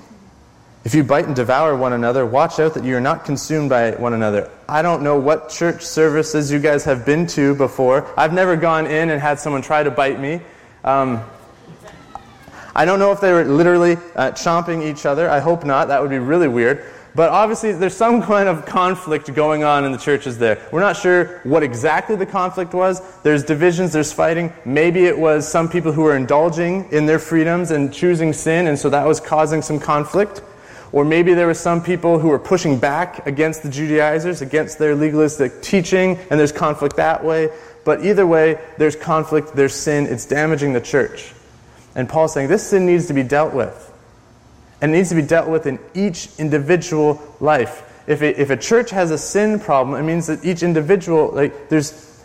If 0.83 0.95
you 0.95 1.05
bite 1.05 1.27
and 1.27 1.37
devour 1.37 1.77
one 1.77 1.93
another, 1.93 2.25
watch 2.25 2.59
out 2.59 2.73
that 2.73 2.85
you 2.85 2.97
are 2.97 3.03
not 3.03 3.27
consumed 3.27 3.69
by 3.69 3.91
one 3.93 4.15
another. 4.15 4.51
I 4.67 4.81
don't 4.81 5.03
know 5.03 5.19
what 5.19 5.51
church 5.51 5.85
services 5.85 6.51
you 6.51 6.59
guys 6.59 6.85
have 6.85 7.05
been 7.05 7.27
to 7.29 7.55
before. 7.55 8.11
I've 8.19 8.33
never 8.33 8.57
gone 8.57 8.87
in 8.87 9.11
and 9.11 9.21
had 9.21 9.39
someone 9.39 9.61
try 9.61 9.83
to 9.83 9.91
bite 9.91 10.19
me. 10.19 10.41
Um, 10.83 11.23
I 12.75 12.87
don't 12.87 12.99
know 12.99 13.13
if 13.13 13.21
they 13.21 13.31
were 13.31 13.45
literally 13.45 13.97
uh, 14.17 14.31
chomping 14.31 14.83
each 14.83 15.05
other. 15.05 15.29
I 15.29 15.39
hope 15.39 15.67
not. 15.67 15.89
That 15.89 16.01
would 16.01 16.09
be 16.09 16.19
really 16.19 16.49
weird. 16.49 16.83
But 17.15 17.29
obviously, 17.29 17.73
there's 17.73 17.95
some 17.95 18.23
kind 18.33 18.49
of 18.49 18.65
conflict 18.65 19.35
going 19.35 19.65
on 19.65 19.85
in 19.85 19.93
the 19.93 19.99
churches 19.99 20.39
there. 20.39 20.67
We're 20.73 20.81
not 20.81 20.97
sure 20.97 21.41
what 21.43 21.63
exactly 21.63 22.17
the 22.17 22.25
conflict 22.25 22.73
was. 22.73 23.03
There's 23.23 23.45
divisions, 23.45 23.93
there's 23.93 24.15
fighting. 24.15 24.51
Maybe 24.65 25.05
it 25.05 25.19
was 25.19 25.47
some 25.47 25.69
people 25.69 25.93
who 25.93 26.03
were 26.03 26.17
indulging 26.17 26.91
in 26.91 27.05
their 27.05 27.19
freedoms 27.19 27.71
and 27.71 27.93
choosing 27.93 28.33
sin, 28.33 28.67
and 28.67 28.79
so 28.79 28.89
that 28.89 29.07
was 29.07 29.21
causing 29.21 29.61
some 29.61 29.79
conflict. 29.79 30.41
Or 30.93 31.05
maybe 31.05 31.35
there 31.35 31.47
were 31.47 31.55
some 31.55 31.83
people 31.83 32.19
who 32.19 32.29
were 32.29 32.39
pushing 32.39 32.79
back 32.79 33.27
against 33.27 33.63
the 33.63 33.71
Judaizers, 33.71 34.43
against 34.43 34.79
their 34.79 34.95
legalistic 34.95 35.63
teaching, 35.63 36.19
and 36.31 36.41
there's 36.41 36.53
conflict 36.53 36.97
that 36.97 37.25
way. 37.25 37.51
But 37.85 38.05
either 38.05 38.27
way, 38.27 38.59
there's 38.77 38.97
conflict, 38.97 39.55
there's 39.55 39.75
sin, 39.75 40.07
it's 40.07 40.27
damaging 40.27 40.73
the 40.73 40.81
church. 40.81 41.33
And 41.95 42.09
Paul's 42.09 42.35
saying 42.35 42.49
this 42.49 42.67
sin 42.67 42.87
needs 42.87 43.07
to 43.07 43.15
be 43.15 43.23
dealt 43.23 43.55
with. 43.55 43.87
And 44.81 44.93
it 44.93 44.97
needs 44.97 45.11
to 45.11 45.15
be 45.15 45.23
dealt 45.23 45.49
with 45.49 45.67
in 45.67 45.79
each 45.95 46.29
individual 46.39 47.23
life. 47.39 47.87
If, 48.07 48.23
it, 48.23 48.39
if 48.39 48.51
a 48.51 48.57
church 48.57 48.91
has 48.91 49.11
a 49.11 49.19
sin 49.19 49.61
problem, 49.61 50.01
it 50.01 50.05
means 50.05 50.27
that 50.27 50.45
each 50.45 50.63
individual, 50.63 51.31
like, 51.33 51.69
there's 51.69 52.23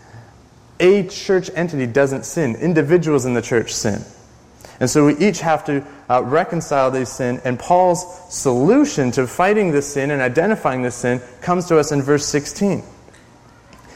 a 0.79 1.07
church 1.07 1.49
entity 1.53 1.85
doesn't 1.85 2.25
sin. 2.25 2.55
Individuals 2.55 3.25
in 3.25 3.33
the 3.33 3.41
church 3.41 3.73
sin. 3.73 4.03
And 4.79 4.89
so 4.89 5.05
we 5.05 5.17
each 5.17 5.39
have 5.39 5.63
to 5.65 5.85
uh, 6.09 6.21
reconcile 6.23 6.91
these 6.91 7.09
sin. 7.09 7.41
And 7.45 7.57
Paul's 7.57 8.33
solution 8.33 9.11
to 9.11 9.25
fighting 9.25 9.71
this 9.71 9.93
sin 9.93 10.11
and 10.11 10.21
identifying 10.21 10.81
this 10.81 10.95
sin 10.95 11.21
comes 11.41 11.65
to 11.67 11.79
us 11.79 11.91
in 11.91 12.01
verse 12.01 12.25
16. 12.25 12.79
He 12.79 12.83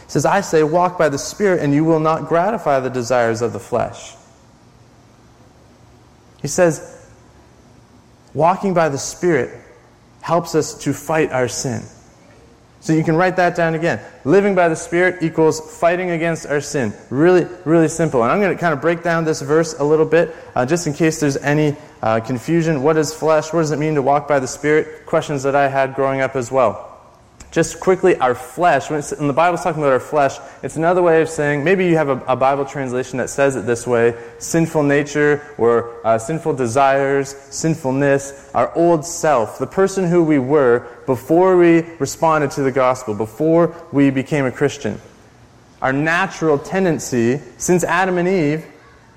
says, 0.07 0.25
I 0.25 0.41
say, 0.41 0.63
walk 0.63 0.97
by 0.97 1.09
the 1.09 1.17
Spirit, 1.17 1.61
and 1.61 1.73
you 1.73 1.83
will 1.83 1.99
not 1.99 2.27
gratify 2.27 2.79
the 2.79 2.89
desires 2.89 3.41
of 3.41 3.53
the 3.53 3.59
flesh. 3.59 4.15
He 6.41 6.47
says, 6.47 7.05
walking 8.33 8.73
by 8.73 8.89
the 8.89 8.97
Spirit 8.97 9.61
helps 10.21 10.55
us 10.55 10.75
to 10.83 10.93
fight 10.93 11.31
our 11.31 11.47
sin. 11.47 11.83
So 12.81 12.93
you 12.93 13.03
can 13.03 13.15
write 13.15 13.35
that 13.35 13.55
down 13.55 13.75
again. 13.75 13.99
Living 14.23 14.55
by 14.55 14.69
the 14.69 14.75
Spirit 14.75 15.21
equals 15.21 15.59
fighting 15.79 16.11
against 16.11 16.47
our 16.47 16.61
sin. 16.61 16.93
Really, 17.09 17.45
really 17.65 17.89
simple. 17.89 18.23
And 18.23 18.31
I'm 18.31 18.39
going 18.39 18.55
to 18.55 18.59
kind 18.59 18.73
of 18.73 18.79
break 18.79 19.03
down 19.03 19.25
this 19.25 19.41
verse 19.41 19.77
a 19.77 19.83
little 19.83 20.05
bit, 20.05 20.35
uh, 20.55 20.65
just 20.65 20.87
in 20.87 20.93
case 20.93 21.19
there's 21.19 21.37
any 21.37 21.75
uh, 22.01 22.21
confusion. 22.21 22.81
What 22.81 22.97
is 22.97 23.13
flesh? 23.13 23.51
What 23.51 23.61
does 23.61 23.71
it 23.71 23.79
mean 23.79 23.95
to 23.95 24.01
walk 24.01 24.27
by 24.27 24.39
the 24.39 24.47
Spirit? 24.47 25.05
Questions 25.05 25.43
that 25.43 25.55
I 25.55 25.67
had 25.67 25.93
growing 25.93 26.21
up 26.21 26.35
as 26.37 26.51
well. 26.51 26.88
Just 27.51 27.79
quickly, 27.79 28.15
our 28.17 28.35
flesh, 28.35 28.91
when, 28.91 29.01
when, 29.01 29.27
the 29.27 29.33
Bible's 29.33 29.63
talking 29.63 29.81
about 29.81 29.91
our 29.91 29.99
flesh, 29.99 30.37
it's 30.61 30.75
another 30.75 31.01
way 31.01 31.21
of 31.23 31.29
saying, 31.29 31.63
maybe 31.63 31.87
you 31.87 31.95
have 31.95 32.09
a, 32.09 32.17
a 32.27 32.35
Bible 32.35 32.63
translation 32.63 33.17
that 33.17 33.29
says 33.29 33.55
it 33.55 33.65
this 33.65 33.87
way 33.87 34.15
sinful 34.37 34.83
nature 34.83 35.41
or 35.57 36.05
uh, 36.05 36.19
sinful 36.19 36.53
desires, 36.53 37.29
sinfulness, 37.29 38.51
our 38.53 38.71
old 38.75 39.03
self, 39.03 39.57
the 39.57 39.65
person 39.65 40.07
who 40.07 40.23
we 40.23 40.37
were 40.37 40.87
before 41.07 41.57
we 41.57 41.81
responded 41.97 42.51
to 42.51 42.61
the 42.61 42.71
gospel, 42.71 43.15
before 43.15 43.75
we 43.91 44.11
became 44.11 44.45
a 44.45 44.51
Christian. 44.51 45.01
Our 45.81 45.93
natural 45.93 46.59
tendency, 46.59 47.41
since 47.57 47.83
Adam 47.83 48.19
and 48.19 48.27
Eve, 48.27 48.65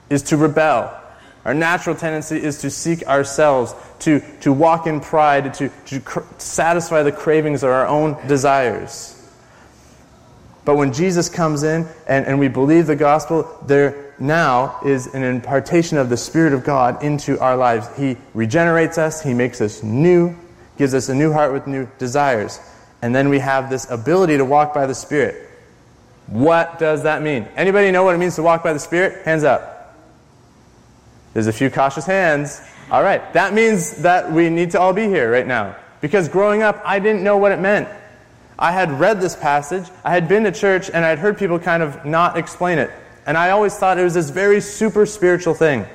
is 0.08 0.22
to 0.24 0.38
rebel 0.38 1.01
our 1.44 1.54
natural 1.54 1.96
tendency 1.96 2.40
is 2.40 2.60
to 2.60 2.70
seek 2.70 3.02
ourselves, 3.04 3.74
to, 4.00 4.22
to 4.40 4.52
walk 4.52 4.86
in 4.86 5.00
pride, 5.00 5.54
to, 5.54 5.70
to 5.86 6.00
cr- 6.00 6.20
satisfy 6.38 7.02
the 7.02 7.12
cravings 7.12 7.62
of 7.62 7.70
our 7.70 7.86
own 7.86 8.16
desires. 8.28 9.18
But 10.64 10.76
when 10.76 10.92
Jesus 10.92 11.28
comes 11.28 11.64
in 11.64 11.88
and, 12.06 12.24
and 12.26 12.38
we 12.38 12.46
believe 12.46 12.86
the 12.86 12.94
gospel, 12.94 13.58
there 13.66 14.14
now 14.20 14.78
is 14.84 15.12
an 15.12 15.24
impartation 15.24 15.98
of 15.98 16.08
the 16.08 16.16
Spirit 16.16 16.52
of 16.52 16.62
God 16.62 17.02
into 17.02 17.40
our 17.40 17.56
lives. 17.56 17.88
He 17.96 18.16
regenerates 18.34 18.96
us, 18.96 19.20
He 19.20 19.34
makes 19.34 19.60
us 19.60 19.82
new, 19.82 20.36
gives 20.78 20.94
us 20.94 21.08
a 21.08 21.14
new 21.14 21.32
heart 21.32 21.52
with 21.52 21.66
new 21.66 21.88
desires. 21.98 22.60
And 23.02 23.12
then 23.12 23.28
we 23.28 23.40
have 23.40 23.68
this 23.68 23.90
ability 23.90 24.36
to 24.36 24.44
walk 24.44 24.72
by 24.72 24.86
the 24.86 24.94
Spirit. 24.94 25.50
What 26.28 26.78
does 26.78 27.02
that 27.02 27.20
mean? 27.22 27.48
Anybody 27.56 27.90
know 27.90 28.04
what 28.04 28.14
it 28.14 28.18
means 28.18 28.36
to 28.36 28.42
walk 28.44 28.62
by 28.62 28.72
the 28.72 28.78
Spirit? 28.78 29.24
Hands 29.24 29.42
up. 29.42 29.71
There's 31.32 31.46
a 31.46 31.52
few 31.52 31.70
cautious 31.70 32.04
hands. 32.04 32.60
All 32.90 33.02
right, 33.02 33.32
that 33.32 33.54
means 33.54 34.02
that 34.02 34.30
we 34.30 34.50
need 34.50 34.70
to 34.72 34.80
all 34.80 34.92
be 34.92 35.04
here 35.04 35.30
right 35.30 35.46
now. 35.46 35.76
Because 36.00 36.28
growing 36.28 36.62
up, 36.62 36.82
I 36.84 36.98
didn't 36.98 37.22
know 37.22 37.38
what 37.38 37.52
it 37.52 37.60
meant. 37.60 37.88
I 38.58 38.72
had 38.72 38.92
read 39.00 39.20
this 39.20 39.34
passage, 39.34 39.88
I 40.04 40.10
had 40.10 40.28
been 40.28 40.44
to 40.44 40.52
church, 40.52 40.90
and 40.90 41.04
I 41.04 41.08
had 41.08 41.18
heard 41.18 41.38
people 41.38 41.58
kind 41.58 41.82
of 41.82 42.04
not 42.04 42.36
explain 42.36 42.78
it. 42.78 42.90
And 43.26 43.36
I 43.36 43.50
always 43.50 43.76
thought 43.76 43.98
it 43.98 44.04
was 44.04 44.14
this 44.14 44.30
very 44.30 44.60
super 44.60 45.06
spiritual 45.06 45.54
thing. 45.54 45.86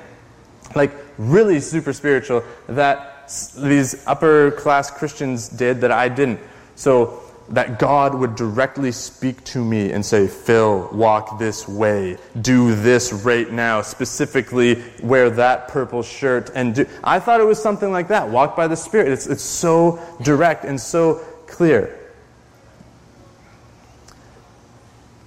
Like, 0.74 0.92
really 1.18 1.60
super 1.60 1.92
spiritual, 1.92 2.42
that 2.66 3.30
these 3.56 4.06
upper 4.06 4.50
class 4.52 4.90
Christians 4.90 5.48
did 5.48 5.82
that 5.82 5.92
I 5.92 6.08
didn't. 6.08 6.40
So, 6.74 7.22
that 7.50 7.78
God 7.78 8.14
would 8.14 8.36
directly 8.36 8.92
speak 8.92 9.42
to 9.44 9.64
me 9.64 9.92
and 9.92 10.04
say, 10.04 10.26
Phil, 10.26 10.88
walk 10.92 11.38
this 11.38 11.66
way. 11.66 12.18
Do 12.40 12.74
this 12.74 13.12
right 13.12 13.50
now. 13.50 13.80
Specifically, 13.82 14.82
wear 15.02 15.30
that 15.30 15.68
purple 15.68 16.02
shirt. 16.02 16.50
And 16.54 16.74
do. 16.74 16.86
I 17.02 17.20
thought 17.20 17.40
it 17.40 17.44
was 17.44 17.60
something 17.60 17.90
like 17.90 18.08
that. 18.08 18.28
Walk 18.28 18.54
by 18.54 18.68
the 18.68 18.76
Spirit. 18.76 19.08
It's, 19.08 19.26
it's 19.26 19.42
so 19.42 19.98
direct 20.22 20.64
and 20.64 20.80
so 20.80 21.16
clear. 21.46 21.94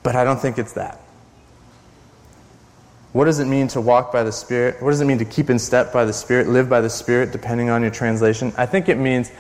But 0.03 0.15
I 0.15 0.23
don't 0.23 0.39
think 0.39 0.57
it's 0.57 0.73
that. 0.73 0.99
What 3.13 3.25
does 3.25 3.39
it 3.39 3.45
mean 3.45 3.67
to 3.69 3.81
walk 3.81 4.13
by 4.13 4.23
the 4.23 4.31
Spirit? 4.31 4.81
What 4.81 4.91
does 4.91 5.01
it 5.01 5.05
mean 5.05 5.17
to 5.17 5.25
keep 5.25 5.49
in 5.49 5.59
step 5.59 5.91
by 5.91 6.05
the 6.05 6.13
Spirit, 6.13 6.47
live 6.47 6.69
by 6.69 6.81
the 6.81 6.89
Spirit, 6.89 7.31
depending 7.31 7.69
on 7.69 7.81
your 7.81 7.91
translation? 7.91 8.53
I 8.57 8.65
think 8.65 8.87
it 8.87 8.97
means 8.97 9.31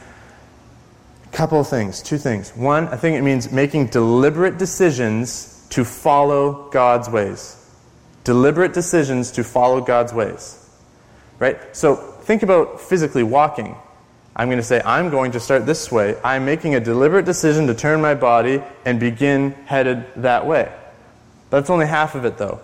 couple 1.31 1.59
of 1.59 1.67
things, 1.67 2.01
two 2.01 2.17
things. 2.17 2.55
One, 2.55 2.87
I 2.89 2.97
think 2.97 3.17
it 3.17 3.21
means 3.21 3.51
making 3.51 3.87
deliberate 3.87 4.57
decisions 4.57 5.65
to 5.71 5.85
follow 5.85 6.69
God's 6.69 7.09
ways. 7.09 7.57
Deliberate 8.23 8.73
decisions 8.73 9.31
to 9.31 9.43
follow 9.43 9.81
God's 9.81 10.13
ways. 10.13 10.57
Right? 11.39 11.57
So 11.75 11.95
think 11.95 12.43
about 12.43 12.81
physically 12.81 13.23
walking. 13.23 13.75
I'm 14.35 14.47
going 14.47 14.59
to 14.59 14.63
say, 14.63 14.81
I'm 14.85 15.09
going 15.09 15.31
to 15.31 15.39
start 15.39 15.65
this 15.65 15.91
way. 15.91 16.17
I'm 16.23 16.45
making 16.45 16.75
a 16.75 16.79
deliberate 16.79 17.25
decision 17.25 17.67
to 17.67 17.73
turn 17.73 18.01
my 18.01 18.13
body 18.13 18.61
and 18.85 18.99
begin 18.99 19.51
headed 19.65 20.05
that 20.17 20.45
way. 20.45 20.71
That's 21.49 21.69
only 21.69 21.87
half 21.87 22.15
of 22.15 22.25
it, 22.25 22.37
though. 22.37 22.61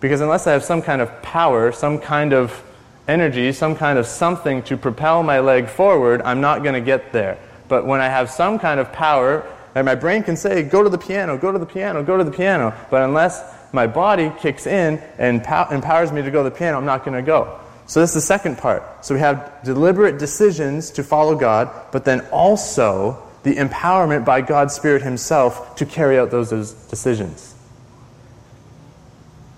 Because 0.00 0.20
unless 0.22 0.46
I 0.46 0.52
have 0.52 0.64
some 0.64 0.80
kind 0.80 1.02
of 1.02 1.22
power, 1.22 1.72
some 1.72 1.98
kind 1.98 2.32
of 2.32 2.62
energy, 3.06 3.52
some 3.52 3.76
kind 3.76 3.98
of 3.98 4.06
something 4.06 4.62
to 4.62 4.76
propel 4.76 5.22
my 5.22 5.40
leg 5.40 5.68
forward, 5.68 6.22
I'm 6.22 6.40
not 6.40 6.62
going 6.62 6.74
to 6.74 6.80
get 6.80 7.12
there. 7.12 7.38
But 7.70 7.86
when 7.86 8.00
I 8.00 8.08
have 8.08 8.28
some 8.28 8.58
kind 8.58 8.80
of 8.80 8.92
power, 8.92 9.46
and 9.76 9.86
my 9.86 9.94
brain 9.94 10.24
can 10.24 10.36
say, 10.36 10.64
go 10.64 10.82
to 10.82 10.88
the 10.88 10.98
piano, 10.98 11.38
go 11.38 11.52
to 11.52 11.58
the 11.58 11.64
piano, 11.64 12.02
go 12.02 12.16
to 12.16 12.24
the 12.24 12.32
piano, 12.32 12.74
but 12.90 13.02
unless 13.02 13.40
my 13.72 13.86
body 13.86 14.32
kicks 14.40 14.66
in 14.66 14.98
and 15.18 15.36
empowers 15.70 16.10
me 16.10 16.20
to 16.20 16.32
go 16.32 16.42
to 16.42 16.50
the 16.50 16.56
piano, 16.56 16.78
I'm 16.78 16.84
not 16.84 17.04
going 17.04 17.16
to 17.16 17.22
go. 17.22 17.60
So 17.86 18.00
that's 18.00 18.12
the 18.12 18.20
second 18.20 18.58
part. 18.58 19.04
So 19.04 19.14
we 19.14 19.20
have 19.20 19.62
deliberate 19.62 20.18
decisions 20.18 20.90
to 20.92 21.04
follow 21.04 21.36
God, 21.36 21.70
but 21.92 22.04
then 22.04 22.26
also 22.32 23.22
the 23.44 23.54
empowerment 23.54 24.24
by 24.24 24.40
God's 24.40 24.74
Spirit 24.74 25.02
Himself 25.02 25.76
to 25.76 25.86
carry 25.86 26.18
out 26.18 26.32
those, 26.32 26.50
those 26.50 26.72
decisions. 26.72 27.54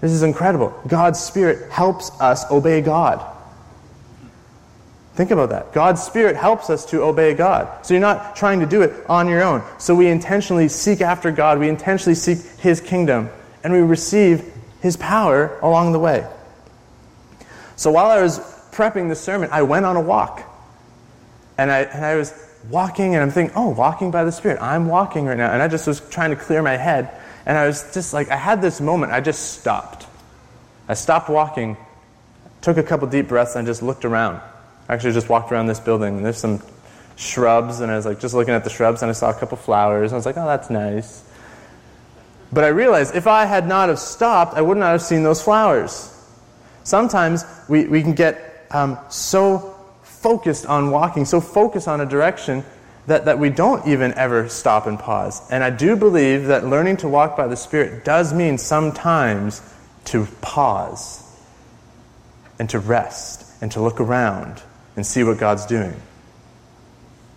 This 0.03 0.13
is 0.13 0.23
incredible. 0.23 0.79
God's 0.87 1.19
Spirit 1.19 1.71
helps 1.71 2.11
us 2.21 2.45
obey 2.51 2.83
God. 2.83 3.27
Think 5.15 5.31
about 5.31 5.51
that. 5.51 5.75
God's 5.75 6.03
Spirit 6.03 6.37
helps 6.37 6.71
us 6.71 6.87
to 6.87 7.03
obey 7.03 7.35
God. 7.35 7.85
So 7.85 7.93
you're 7.93 8.01
not 8.01 8.35
trying 8.35 8.61
to 8.61 8.67
do 8.67 8.81
it 8.81 8.95
on 9.11 9.29
your 9.29 9.43
own. 9.43 9.63
So 9.79 9.95
we 9.95 10.09
intentionally 10.09 10.69
seek 10.69 11.03
after 11.03 11.31
God, 11.31 11.59
we 11.59 11.69
intentionally 11.69 12.15
seek 12.15 12.39
His 12.61 12.81
kingdom, 12.81 13.29
and 13.63 13.73
we 13.73 13.81
receive 13.81 14.51
His 14.81 14.97
power 14.97 15.59
along 15.61 15.93
the 15.93 15.99
way. 15.99 16.27
So 17.77 17.91
while 17.91 18.11
I 18.11 18.23
was 18.23 18.39
prepping 18.73 19.09
the 19.09 19.15
sermon, 19.15 19.51
I 19.53 19.63
went 19.63 19.85
on 19.85 19.97
a 19.97 20.01
walk. 20.01 20.49
And 21.59 21.71
I, 21.71 21.81
and 21.81 22.05
I 22.05 22.17
was 22.17 22.33
walking, 22.71 23.15
and 23.15 23.23
I'm 23.23 23.31
thinking, 23.31 23.55
oh, 23.55 23.69
walking 23.69 24.11
by 24.11 24.25
the 24.25 24.33
Spirit. 24.33 24.63
I'm 24.63 24.89
walking 24.89 25.27
right 25.27 25.37
now. 25.37 25.53
And 25.53 25.61
I 25.61 25.69
just 25.69 25.87
was 25.87 26.01
trying 26.09 26.31
to 26.31 26.37
clear 26.37 26.63
my 26.63 26.77
head. 26.77 27.11
And 27.45 27.59
I 27.59 27.67
was 27.67 27.93
just 27.93 28.15
like, 28.15 28.31
I 28.31 28.37
had 28.37 28.63
this 28.63 28.81
moment, 28.81 29.13
I 29.13 29.21
just 29.21 29.59
stopped. 29.59 30.07
I 30.89 30.95
stopped 30.95 31.29
walking, 31.29 31.77
took 32.63 32.79
a 32.79 32.83
couple 32.83 33.09
deep 33.09 33.29
breaths, 33.29 33.57
and 33.57 33.67
just 33.67 33.83
looked 33.83 34.07
around. 34.07 34.41
Actually 34.93 35.15
just 35.15 35.31
walked 35.31 35.51
around 35.51 35.67
this 35.69 35.81
building, 35.81 36.17
and 36.17 36.25
there's 36.25 36.37
some 36.37 36.63
shrubs, 37.17 37.81
and 37.81 37.91
I 37.91 37.97
was 37.97 38.05
like 38.05 38.21
just 38.21 38.35
looking 38.35 38.53
at 38.53 38.63
the 38.63 38.71
shrubs, 38.71 39.01
and 39.03 39.09
I 39.09 39.13
saw 39.13 39.31
a 39.31 39.35
couple 39.35 39.57
flowers, 39.57 40.13
and 40.13 40.17
I 40.17 40.19
was 40.19 40.27
like, 40.27 40.37
oh, 40.37 40.47
that's 40.47 40.69
nice. 40.69 41.25
But 42.53 42.65
I 42.65 42.69
realized 42.69 43.15
if 43.15 43.27
I 43.27 43.47
had 43.47 43.67
not 43.67 43.89
have 43.89 43.99
stopped, 43.99 44.55
I 44.55 44.61
would 44.61 44.77
not 44.77 44.93
have 44.93 45.01
seen 45.01 45.23
those 45.23 45.41
flowers. 45.41 46.15
Sometimes 46.85 47.47
we, 47.69 47.87
we 47.87 48.03
can 48.03 48.13
get 48.13 48.67
um, 48.71 48.99
so 49.09 49.75
focused 50.03 50.67
on 50.67 50.91
walking, 50.91 51.25
so 51.25 51.41
focused 51.41 51.89
on 51.89 52.03
a 52.03 52.07
direction 52.07 52.65
that, 53.07 53.25
that 53.25 53.39
we 53.39 53.49
don't 53.49 53.87
even 53.89 54.13
ever 54.15 54.49
stop 54.51 54.87
and 54.87 54.99
pause. 54.99 55.41
And 55.51 55.65
I 55.65 55.71
do 55.71 55.97
believe 55.97 56.47
that 56.47 56.67
learning 56.67 56.99
to 56.99 57.09
walk 57.09 57.37
by 57.37 57.47
the 57.47 57.57
Spirit 57.57 58.05
does 58.05 58.35
mean 58.35 58.59
sometimes 58.59 59.63
to 60.07 60.27
pause 60.43 61.23
and 62.59 62.69
to 62.71 62.79
rest 62.79 63.47
and 63.63 63.73
to 63.73 63.81
look 63.81 64.01
around 64.01 64.63
and 64.97 65.07
see 65.07 65.25
what 65.25 65.39
God's 65.39 65.67
doing. 65.67 65.95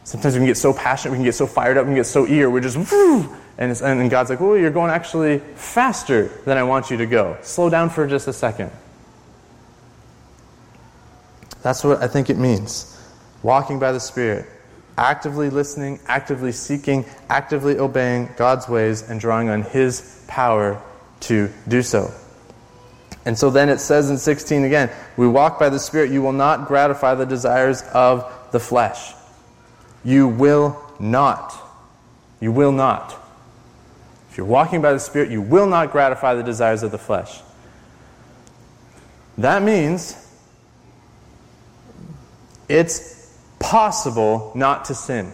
Sometimes 0.04 0.36
we 0.36 0.40
can 0.40 0.48
get 0.48 0.58
so 0.58 0.74
passionate, 0.74 1.12
we 1.12 1.18
can 1.18 1.26
get 1.26 1.36
so 1.36 1.48
fired 1.48 1.78
up, 1.78 1.86
we 1.86 1.90
can 1.90 1.96
get 1.96 2.06
so 2.06 2.28
eager, 2.28 2.50
we're 2.50 2.60
just, 2.60 2.78
woo, 2.78 3.36
and, 3.58 3.72
and 3.82 4.10
God's 4.10 4.30
like, 4.30 4.40
well, 4.40 4.58
you're 4.58 4.70
going 4.70 4.92
actually 4.92 5.40
faster 5.56 6.28
than 6.46 6.58
I 6.58 6.64
want 6.64 6.92
you 6.92 6.98
to 6.98 7.06
go. 7.06 7.38
Slow 7.42 7.70
down 7.70 7.90
for 7.90 8.06
just 8.06 8.28
a 8.28 8.34
second. 8.34 8.72
That's 11.64 11.84
what 11.84 12.04
I 12.04 12.08
think 12.08 12.30
it 12.30 12.38
means. 12.38 12.92
Walking 13.42 13.80
by 13.80 13.92
the 13.92 14.00
Spirit 14.00 14.48
actively 14.98 15.50
listening, 15.50 16.00
actively 16.08 16.52
seeking, 16.52 17.06
actively 17.30 17.78
obeying 17.78 18.30
God's 18.38 18.68
ways, 18.68 19.10
and 19.10 19.20
drawing 19.20 19.50
on 19.50 19.64
His 19.64 20.24
power 20.28 20.82
to 21.22 21.50
do 21.68 21.82
so. 21.82 22.14
And 23.26 23.38
so 23.38 23.50
then 23.50 23.70
it 23.70 23.80
says 23.80 24.10
in 24.10 24.18
16 24.18 24.64
again, 24.64 24.92
we 25.18 25.28
walk 25.28 25.60
by 25.60 25.70
the 25.70 25.80
Spirit, 25.80 26.12
you 26.12 26.22
will 26.22 26.32
not 26.32 26.68
gratify 26.68 27.16
the 27.16 27.26
desires 27.26 27.82
of 27.94 28.32
the 28.52 28.60
flesh. 28.60 29.14
You 30.04 30.28
will 30.28 30.82
not. 31.00 31.54
You 32.40 32.52
will 32.52 32.72
not. 32.72 33.20
If 34.30 34.38
you're 34.38 34.46
walking 34.46 34.82
by 34.82 34.94
the 34.94 35.00
Spirit, 35.00 35.32
you 35.32 35.42
will 35.42 35.66
not 35.66 35.92
gratify 35.92 36.36
the 36.36 36.44
desires 36.44 36.84
of 36.84 36.92
the 36.92 36.98
flesh. 36.98 37.42
That 39.38 39.64
means 39.64 40.22
it's 42.70 43.40
possible 43.60 44.52
not 44.56 44.86
to 44.86 44.96
sin. 44.96 45.32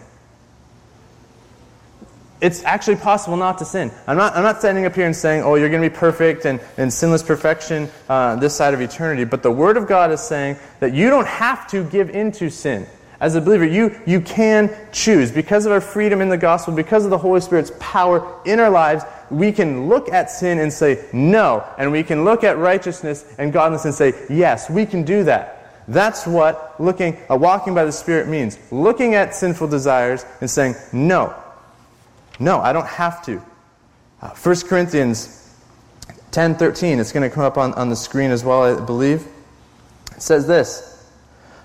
It's 2.42 2.64
actually 2.64 2.96
possible 2.96 3.36
not 3.36 3.58
to 3.58 3.64
sin. 3.64 3.92
I'm 4.08 4.16
not, 4.16 4.34
I'm 4.34 4.42
not 4.42 4.58
standing 4.58 4.84
up 4.84 4.96
here 4.96 5.06
and 5.06 5.14
saying, 5.14 5.44
oh, 5.44 5.54
you're 5.54 5.68
going 5.68 5.80
to 5.80 5.88
be 5.88 5.94
perfect 5.94 6.44
and, 6.44 6.58
and 6.76 6.92
sinless 6.92 7.22
perfection 7.22 7.88
uh, 8.08 8.34
this 8.34 8.56
side 8.56 8.74
of 8.74 8.80
eternity. 8.80 9.22
But 9.22 9.44
the 9.44 9.52
Word 9.52 9.76
of 9.76 9.86
God 9.86 10.10
is 10.10 10.20
saying 10.20 10.56
that 10.80 10.92
you 10.92 11.08
don't 11.08 11.28
have 11.28 11.68
to 11.68 11.84
give 11.84 12.10
into 12.10 12.50
sin. 12.50 12.84
As 13.20 13.36
a 13.36 13.40
believer, 13.40 13.64
you, 13.64 13.96
you 14.04 14.20
can 14.20 14.76
choose. 14.90 15.30
Because 15.30 15.66
of 15.66 15.70
our 15.70 15.80
freedom 15.80 16.20
in 16.20 16.28
the 16.28 16.36
gospel, 16.36 16.74
because 16.74 17.04
of 17.04 17.10
the 17.10 17.18
Holy 17.18 17.40
Spirit's 17.40 17.70
power 17.78 18.40
in 18.44 18.58
our 18.58 18.70
lives, 18.70 19.04
we 19.30 19.52
can 19.52 19.88
look 19.88 20.08
at 20.10 20.28
sin 20.28 20.58
and 20.58 20.72
say 20.72 21.06
no. 21.12 21.64
And 21.78 21.92
we 21.92 22.02
can 22.02 22.24
look 22.24 22.42
at 22.42 22.58
righteousness 22.58 23.24
and 23.38 23.52
godliness 23.52 23.84
and 23.84 23.94
say 23.94 24.14
yes, 24.28 24.68
we 24.68 24.84
can 24.84 25.04
do 25.04 25.22
that. 25.22 25.84
That's 25.86 26.26
what 26.26 26.80
looking, 26.80 27.16
uh, 27.30 27.36
walking 27.36 27.72
by 27.72 27.84
the 27.84 27.92
Spirit 27.92 28.26
means. 28.26 28.58
Looking 28.72 29.14
at 29.14 29.32
sinful 29.36 29.68
desires 29.68 30.26
and 30.40 30.50
saying, 30.50 30.74
no, 30.92 31.36
no, 32.42 32.60
I 32.60 32.72
don't 32.72 32.86
have 32.86 33.24
to. 33.26 33.42
Uh, 34.20 34.30
1 34.30 34.60
Corinthians 34.62 35.38
10 36.30 36.56
13, 36.56 36.98
it's 36.98 37.12
going 37.12 37.28
to 37.28 37.34
come 37.34 37.44
up 37.44 37.58
on, 37.58 37.74
on 37.74 37.88
the 37.88 37.96
screen 37.96 38.30
as 38.30 38.44
well, 38.44 38.62
I 38.62 38.84
believe. 38.84 39.26
It 40.16 40.22
says 40.22 40.46
this 40.46 41.10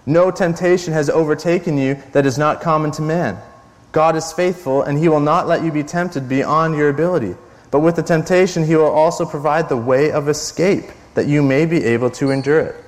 No 0.06 0.32
temptation 0.32 0.94
has 0.94 1.10
overtaken 1.10 1.78
you 1.78 2.02
that 2.14 2.26
is 2.26 2.38
not 2.38 2.62
common 2.62 2.92
to 2.92 3.02
man. 3.02 3.38
God 3.92 4.16
is 4.16 4.32
faithful, 4.34 4.84
and 4.84 4.98
he 4.98 5.10
will 5.10 5.20
not 5.20 5.48
let 5.48 5.64
you 5.64 5.72
be 5.72 5.84
tempted 5.84 6.28
beyond 6.28 6.76
your 6.76 6.90
ability. 6.90 7.36
But 7.72 7.80
with 7.80 7.96
the 7.96 8.04
temptation, 8.04 8.66
he 8.66 8.76
will 8.76 8.86
also 8.86 9.26
provide 9.26 9.70
the 9.70 9.78
way 9.78 10.12
of 10.12 10.30
escape, 10.30 10.86
that 11.16 11.28
you 11.28 11.42
may 11.42 11.66
be 11.66 11.84
able 11.84 12.10
to 12.12 12.32
endure 12.32 12.60
it. 12.60 12.84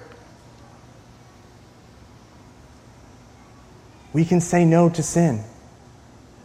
we 4.14 4.26
can 4.26 4.42
say 4.42 4.66
no 4.66 4.90
to 4.90 5.04
sin. 5.04 5.44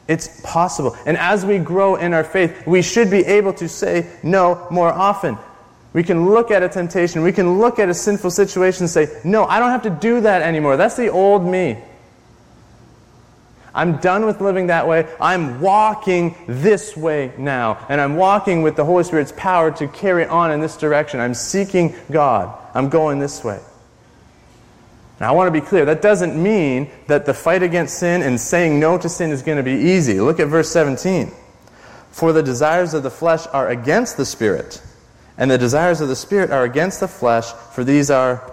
It's 0.06 0.40
possible. 0.42 0.96
And 1.06 1.16
as 1.16 1.46
we 1.46 1.58
grow 1.58 1.96
in 1.96 2.12
our 2.12 2.24
faith, 2.24 2.66
we 2.66 2.82
should 2.82 3.10
be 3.10 3.24
able 3.24 3.54
to 3.54 3.68
say 3.68 4.10
no 4.22 4.66
more 4.70 4.92
often. 4.92 5.38
We 5.94 6.02
can 6.02 6.28
look 6.28 6.50
at 6.50 6.62
a 6.62 6.68
temptation, 6.68 7.22
we 7.22 7.32
can 7.32 7.58
look 7.58 7.78
at 7.78 7.88
a 7.88 7.94
sinful 7.94 8.32
situation 8.32 8.82
and 8.82 8.90
say, 8.90 9.20
No, 9.24 9.44
I 9.44 9.60
don't 9.60 9.70
have 9.70 9.82
to 9.82 9.90
do 9.90 10.20
that 10.22 10.42
anymore. 10.42 10.76
That's 10.76 10.96
the 10.96 11.08
old 11.08 11.44
me. 11.44 11.78
I'm 13.74 13.96
done 13.96 14.24
with 14.24 14.40
living 14.40 14.68
that 14.68 14.86
way. 14.86 15.08
I'm 15.20 15.60
walking 15.60 16.36
this 16.46 16.96
way 16.96 17.32
now. 17.36 17.84
And 17.88 18.00
I'm 18.00 18.16
walking 18.16 18.62
with 18.62 18.76
the 18.76 18.84
Holy 18.84 19.02
Spirit's 19.02 19.32
power 19.36 19.72
to 19.72 19.88
carry 19.88 20.26
on 20.26 20.52
in 20.52 20.60
this 20.60 20.76
direction. 20.76 21.18
I'm 21.18 21.34
seeking 21.34 21.94
God. 22.10 22.56
I'm 22.72 22.88
going 22.88 23.18
this 23.18 23.42
way. 23.42 23.60
Now, 25.24 25.30
I 25.30 25.32
want 25.32 25.46
to 25.46 25.58
be 25.58 25.66
clear. 25.66 25.86
That 25.86 26.02
doesn't 26.02 26.36
mean 26.36 26.90
that 27.06 27.24
the 27.24 27.32
fight 27.32 27.62
against 27.62 27.98
sin 27.98 28.20
and 28.20 28.38
saying 28.38 28.78
no 28.78 28.98
to 28.98 29.08
sin 29.08 29.30
is 29.30 29.40
going 29.40 29.56
to 29.56 29.62
be 29.62 29.72
easy. 29.72 30.20
Look 30.20 30.38
at 30.38 30.48
verse 30.48 30.68
17. 30.68 31.32
For 32.10 32.34
the 32.34 32.42
desires 32.42 32.92
of 32.92 33.04
the 33.04 33.10
flesh 33.10 33.46
are 33.46 33.70
against 33.70 34.18
the 34.18 34.26
Spirit, 34.26 34.82
and 35.38 35.50
the 35.50 35.56
desires 35.56 36.02
of 36.02 36.08
the 36.08 36.14
Spirit 36.14 36.50
are 36.50 36.64
against 36.64 37.00
the 37.00 37.08
flesh, 37.08 37.50
for 37.72 37.84
these 37.84 38.10
are 38.10 38.52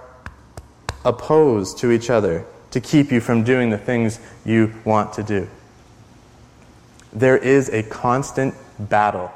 opposed 1.03 1.79
to 1.79 1.91
each 1.91 2.09
other 2.09 2.45
to 2.69 2.79
keep 2.79 3.11
you 3.11 3.19
from 3.19 3.43
doing 3.43 3.69
the 3.69 3.77
things 3.77 4.21
you 4.45 4.73
want 4.85 5.11
to 5.15 5.23
do. 5.23 5.49
There 7.11 7.37
is 7.37 7.67
a 7.67 7.83
constant 7.83 8.55
battle 8.79 9.29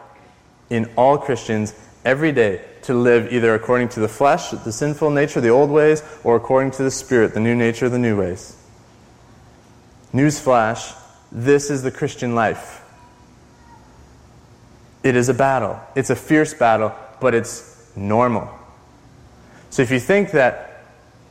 in 0.69 0.89
all 0.95 1.17
Christians 1.17 1.73
every 2.05 2.31
day 2.31 2.61
to 2.83 2.93
live 2.93 3.33
either 3.33 3.55
according 3.55 3.89
to 3.89 3.99
the 3.99 4.07
flesh, 4.07 4.51
the 4.51 4.71
sinful 4.71 5.09
nature, 5.09 5.41
the 5.41 5.49
old 5.49 5.69
ways, 5.69 6.03
or 6.23 6.35
according 6.35 6.71
to 6.71 6.83
the 6.83 6.91
Spirit, 6.91 7.33
the 7.33 7.39
new 7.39 7.55
nature, 7.55 7.89
the 7.89 7.99
new 7.99 8.17
ways. 8.17 8.55
Newsflash 10.13 10.95
this 11.35 11.69
is 11.69 11.83
the 11.83 11.91
Christian 11.91 12.33
life. 12.33 12.81
It 15.03 15.15
is 15.17 15.27
a 15.27 15.33
battle. 15.33 15.79
It's 15.95 16.09
a 16.09 16.15
fierce 16.15 16.53
battle, 16.53 16.95
but 17.19 17.35
it's 17.35 17.91
normal. 17.95 18.49
So 19.69 19.81
if 19.81 19.91
you 19.91 19.99
think 19.99 20.31
that 20.31 20.85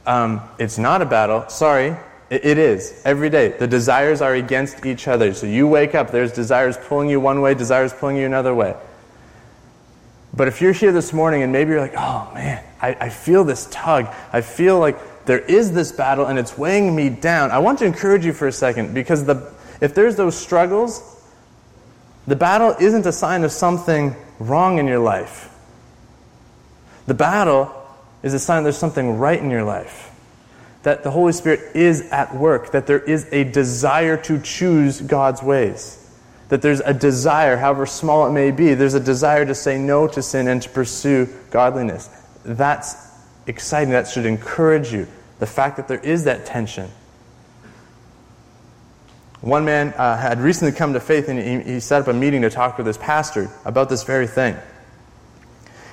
um, 0.06 0.42
it's 0.58 0.76
not 0.76 1.00
a 1.00 1.06
battle, 1.06 1.48
sorry, 1.48 1.96
it, 2.28 2.44
it 2.44 2.58
is. 2.58 3.00
Every 3.06 3.30
day. 3.30 3.48
The 3.48 3.66
desires 3.66 4.20
are 4.20 4.34
against 4.34 4.84
each 4.84 5.08
other. 5.08 5.32
So 5.32 5.46
you 5.46 5.66
wake 5.66 5.94
up, 5.94 6.10
there's 6.10 6.32
desires 6.32 6.76
pulling 6.76 7.08
you 7.08 7.18
one 7.18 7.40
way, 7.40 7.54
desires 7.54 7.94
pulling 7.94 8.16
you 8.16 8.26
another 8.26 8.54
way. 8.54 8.76
But 10.36 10.48
if 10.48 10.60
you're 10.60 10.72
here 10.72 10.92
this 10.92 11.12
morning 11.12 11.42
and 11.42 11.52
maybe 11.52 11.70
you're 11.70 11.80
like, 11.80 11.94
oh 11.96 12.30
man, 12.34 12.62
I, 12.82 12.96
I 13.00 13.08
feel 13.08 13.44
this 13.44 13.68
tug, 13.70 14.08
I 14.32 14.40
feel 14.40 14.78
like 14.80 15.26
there 15.26 15.38
is 15.38 15.72
this 15.72 15.92
battle 15.92 16.26
and 16.26 16.38
it's 16.38 16.58
weighing 16.58 16.94
me 16.94 17.08
down, 17.08 17.50
I 17.50 17.58
want 17.58 17.78
to 17.80 17.84
encourage 17.84 18.24
you 18.24 18.32
for 18.32 18.48
a 18.48 18.52
second 18.52 18.94
because 18.94 19.24
the, 19.24 19.52
if 19.80 19.94
there's 19.94 20.16
those 20.16 20.36
struggles, 20.36 21.22
the 22.26 22.36
battle 22.36 22.74
isn't 22.80 23.06
a 23.06 23.12
sign 23.12 23.44
of 23.44 23.52
something 23.52 24.16
wrong 24.38 24.78
in 24.78 24.86
your 24.86 24.98
life. 24.98 25.50
The 27.06 27.14
battle 27.14 27.72
is 28.22 28.34
a 28.34 28.38
sign 28.38 28.64
there's 28.64 28.78
something 28.78 29.18
right 29.18 29.38
in 29.38 29.50
your 29.50 29.64
life. 29.64 30.10
That 30.82 31.02
the 31.02 31.10
Holy 31.10 31.32
Spirit 31.32 31.76
is 31.76 32.10
at 32.10 32.34
work, 32.34 32.72
that 32.72 32.86
there 32.86 32.98
is 32.98 33.26
a 33.30 33.44
desire 33.44 34.16
to 34.24 34.40
choose 34.40 35.00
God's 35.00 35.42
ways. 35.42 36.03
That 36.48 36.62
there's 36.62 36.80
a 36.80 36.92
desire, 36.92 37.56
however 37.56 37.86
small 37.86 38.26
it 38.26 38.32
may 38.32 38.50
be, 38.50 38.74
there's 38.74 38.94
a 38.94 39.00
desire 39.00 39.46
to 39.46 39.54
say 39.54 39.78
no 39.78 40.06
to 40.08 40.22
sin 40.22 40.46
and 40.46 40.60
to 40.62 40.68
pursue 40.68 41.28
godliness. 41.50 42.08
That's 42.44 42.96
exciting. 43.46 43.90
That 43.92 44.08
should 44.08 44.26
encourage 44.26 44.92
you. 44.92 45.06
The 45.38 45.46
fact 45.46 45.76
that 45.78 45.88
there 45.88 45.98
is 45.98 46.24
that 46.24 46.46
tension. 46.46 46.90
One 49.40 49.64
man 49.66 49.92
uh, 49.94 50.16
had 50.16 50.40
recently 50.40 50.72
come 50.72 50.94
to 50.94 51.00
faith 51.00 51.28
and 51.28 51.38
he, 51.66 51.74
he 51.74 51.80
set 51.80 52.00
up 52.00 52.08
a 52.08 52.14
meeting 52.14 52.42
to 52.42 52.50
talk 52.50 52.78
with 52.78 52.86
his 52.86 52.96
pastor 52.96 53.50
about 53.64 53.90
this 53.90 54.02
very 54.02 54.26
thing. 54.26 54.56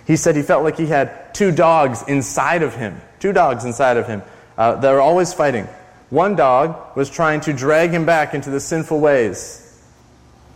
He 0.08 0.16
said 0.16 0.36
he 0.36 0.42
felt 0.42 0.64
like 0.64 0.78
he 0.78 0.86
had 0.86 1.34
two 1.34 1.52
dogs 1.52 2.04
inside 2.08 2.64
of 2.64 2.76
him, 2.76 3.02
two 3.20 3.34
dogs 3.34 3.66
inside 3.66 3.98
of 3.98 4.08
him 4.08 4.22
uh, 4.58 4.76
that 4.76 4.92
were 4.92 5.02
always 5.02 5.34
fighting. 5.34 5.68
One 6.10 6.36
dog 6.36 6.96
was 6.96 7.10
trying 7.10 7.42
to 7.42 7.54
drag 7.54 7.92
him 7.92 8.06
back 8.06 8.34
into 8.34 8.50
the 8.50 8.60
sinful 8.60 9.00
ways, 9.00 9.71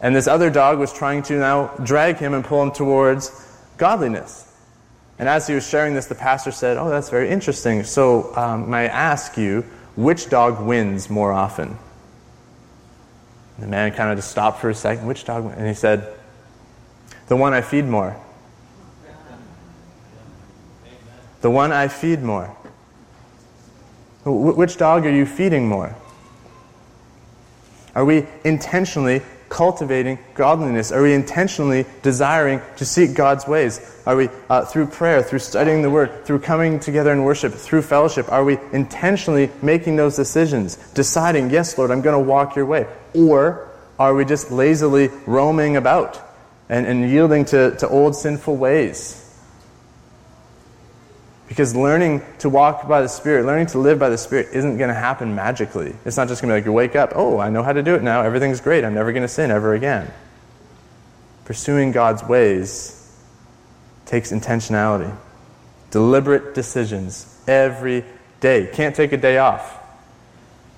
and 0.01 0.15
this 0.15 0.27
other 0.27 0.49
dog 0.49 0.79
was 0.79 0.91
trying 0.93 1.23
to 1.23 1.37
now 1.37 1.67
drag 1.83 2.17
him 2.17 2.33
and 2.33 2.43
pull 2.43 2.61
him 2.61 2.71
towards 2.71 3.31
godliness. 3.77 4.51
And 5.17 5.29
as 5.29 5.47
he 5.47 5.53
was 5.53 5.67
sharing 5.67 5.93
this, 5.93 6.07
the 6.07 6.15
pastor 6.15 6.51
said, 6.51 6.77
Oh, 6.77 6.89
that's 6.89 7.09
very 7.09 7.29
interesting. 7.29 7.83
So, 7.83 8.35
um, 8.35 8.69
may 8.69 8.79
I 8.79 8.85
ask 8.85 9.37
you, 9.37 9.61
which 9.95 10.29
dog 10.29 10.61
wins 10.61 11.09
more 11.09 11.31
often? 11.31 11.77
The 13.59 13.67
man 13.67 13.93
kind 13.93 14.11
of 14.11 14.17
just 14.17 14.29
stopped 14.29 14.59
for 14.59 14.69
a 14.69 14.75
second. 14.75 15.07
Which 15.07 15.23
dog? 15.23 15.53
And 15.55 15.65
he 15.65 15.73
said, 15.73 16.13
The 17.27 17.37
one 17.37 17.53
I 17.53 17.61
feed 17.61 17.85
more. 17.85 18.19
The 21.39 21.49
one 21.49 21.71
I 21.71 21.87
feed 21.87 22.21
more. 22.21 22.47
Which 24.25 24.77
dog 24.77 25.05
are 25.05 25.11
you 25.11 25.25
feeding 25.25 25.69
more? 25.69 25.95
Are 27.93 28.03
we 28.03 28.25
intentionally 28.43 29.21
cultivating 29.55 30.19
godliness? 30.33 30.91
Are 30.91 31.01
we 31.01 31.13
intentionally 31.13 31.85
desiring 32.01 32.59
to 32.75 32.83
seek 32.83 33.13
God's 33.13 33.47
ways? 33.47 33.79
Are 34.05 34.17
we, 34.17 34.27
uh, 34.49 34.65
through 34.65 34.87
prayer, 34.87 35.23
through 35.23 35.39
studying 35.39 35.81
the 35.81 35.89
Word, 35.89 36.25
through 36.25 36.39
coming 36.39 36.77
together 36.77 37.13
in 37.13 37.23
worship, 37.23 37.53
through 37.53 37.83
fellowship, 37.83 38.29
are 38.29 38.43
we 38.43 38.57
intentionally 38.73 39.49
making 39.61 39.95
those 39.95 40.17
decisions, 40.17 40.75
deciding, 40.93 41.51
yes, 41.51 41.77
Lord, 41.77 41.89
I'm 41.89 42.01
going 42.01 42.21
to 42.21 42.29
walk 42.29 42.57
your 42.57 42.65
way? 42.65 42.85
Or 43.13 43.69
are 43.97 44.13
we 44.13 44.25
just 44.25 44.51
lazily 44.51 45.07
roaming 45.25 45.77
about 45.77 46.21
and, 46.67 46.85
and 46.85 47.09
yielding 47.09 47.45
to, 47.45 47.77
to 47.77 47.87
old 47.87 48.13
sinful 48.13 48.57
ways? 48.57 49.24
Because 51.47 51.75
learning 51.75 52.21
to 52.39 52.49
walk 52.49 52.87
by 52.87 53.01
the 53.01 53.07
Spirit, 53.07 53.45
learning 53.45 53.67
to 53.67 53.77
live 53.77 53.99
by 53.99 54.09
the 54.09 54.17
Spirit, 54.17 54.49
isn't 54.53 54.77
going 54.77 54.87
to 54.87 54.95
happen 54.95 55.35
magically. 55.35 55.95
It's 56.03 56.17
not 56.17 56.27
just 56.27 56.41
going 56.41 56.49
to 56.49 56.55
be 56.55 56.59
like 56.59 56.65
you 56.65 56.73
wake 56.73 56.95
up, 56.95 57.11
oh, 57.15 57.39
I 57.39 57.49
know 57.49 57.61
how 57.61 57.73
to 57.73 57.83
do 57.83 57.93
it 57.95 58.01
now. 58.01 58.21
Everything's 58.21 58.61
great. 58.61 58.83
I'm 58.83 58.95
never 58.95 59.11
going 59.11 59.21
to 59.21 59.27
sin 59.27 59.51
ever 59.51 59.73
again. 59.75 60.11
Pursuing 61.45 61.91
God's 61.91 62.23
ways 62.23 63.01
takes 64.05 64.31
intentionality, 64.31 65.15
deliberate 65.91 66.55
decisions 66.55 67.41
every 67.47 68.03
day. 68.39 68.69
Can't 68.73 68.95
take 68.95 69.11
a 69.11 69.17
day 69.17 69.37
off. 69.37 69.77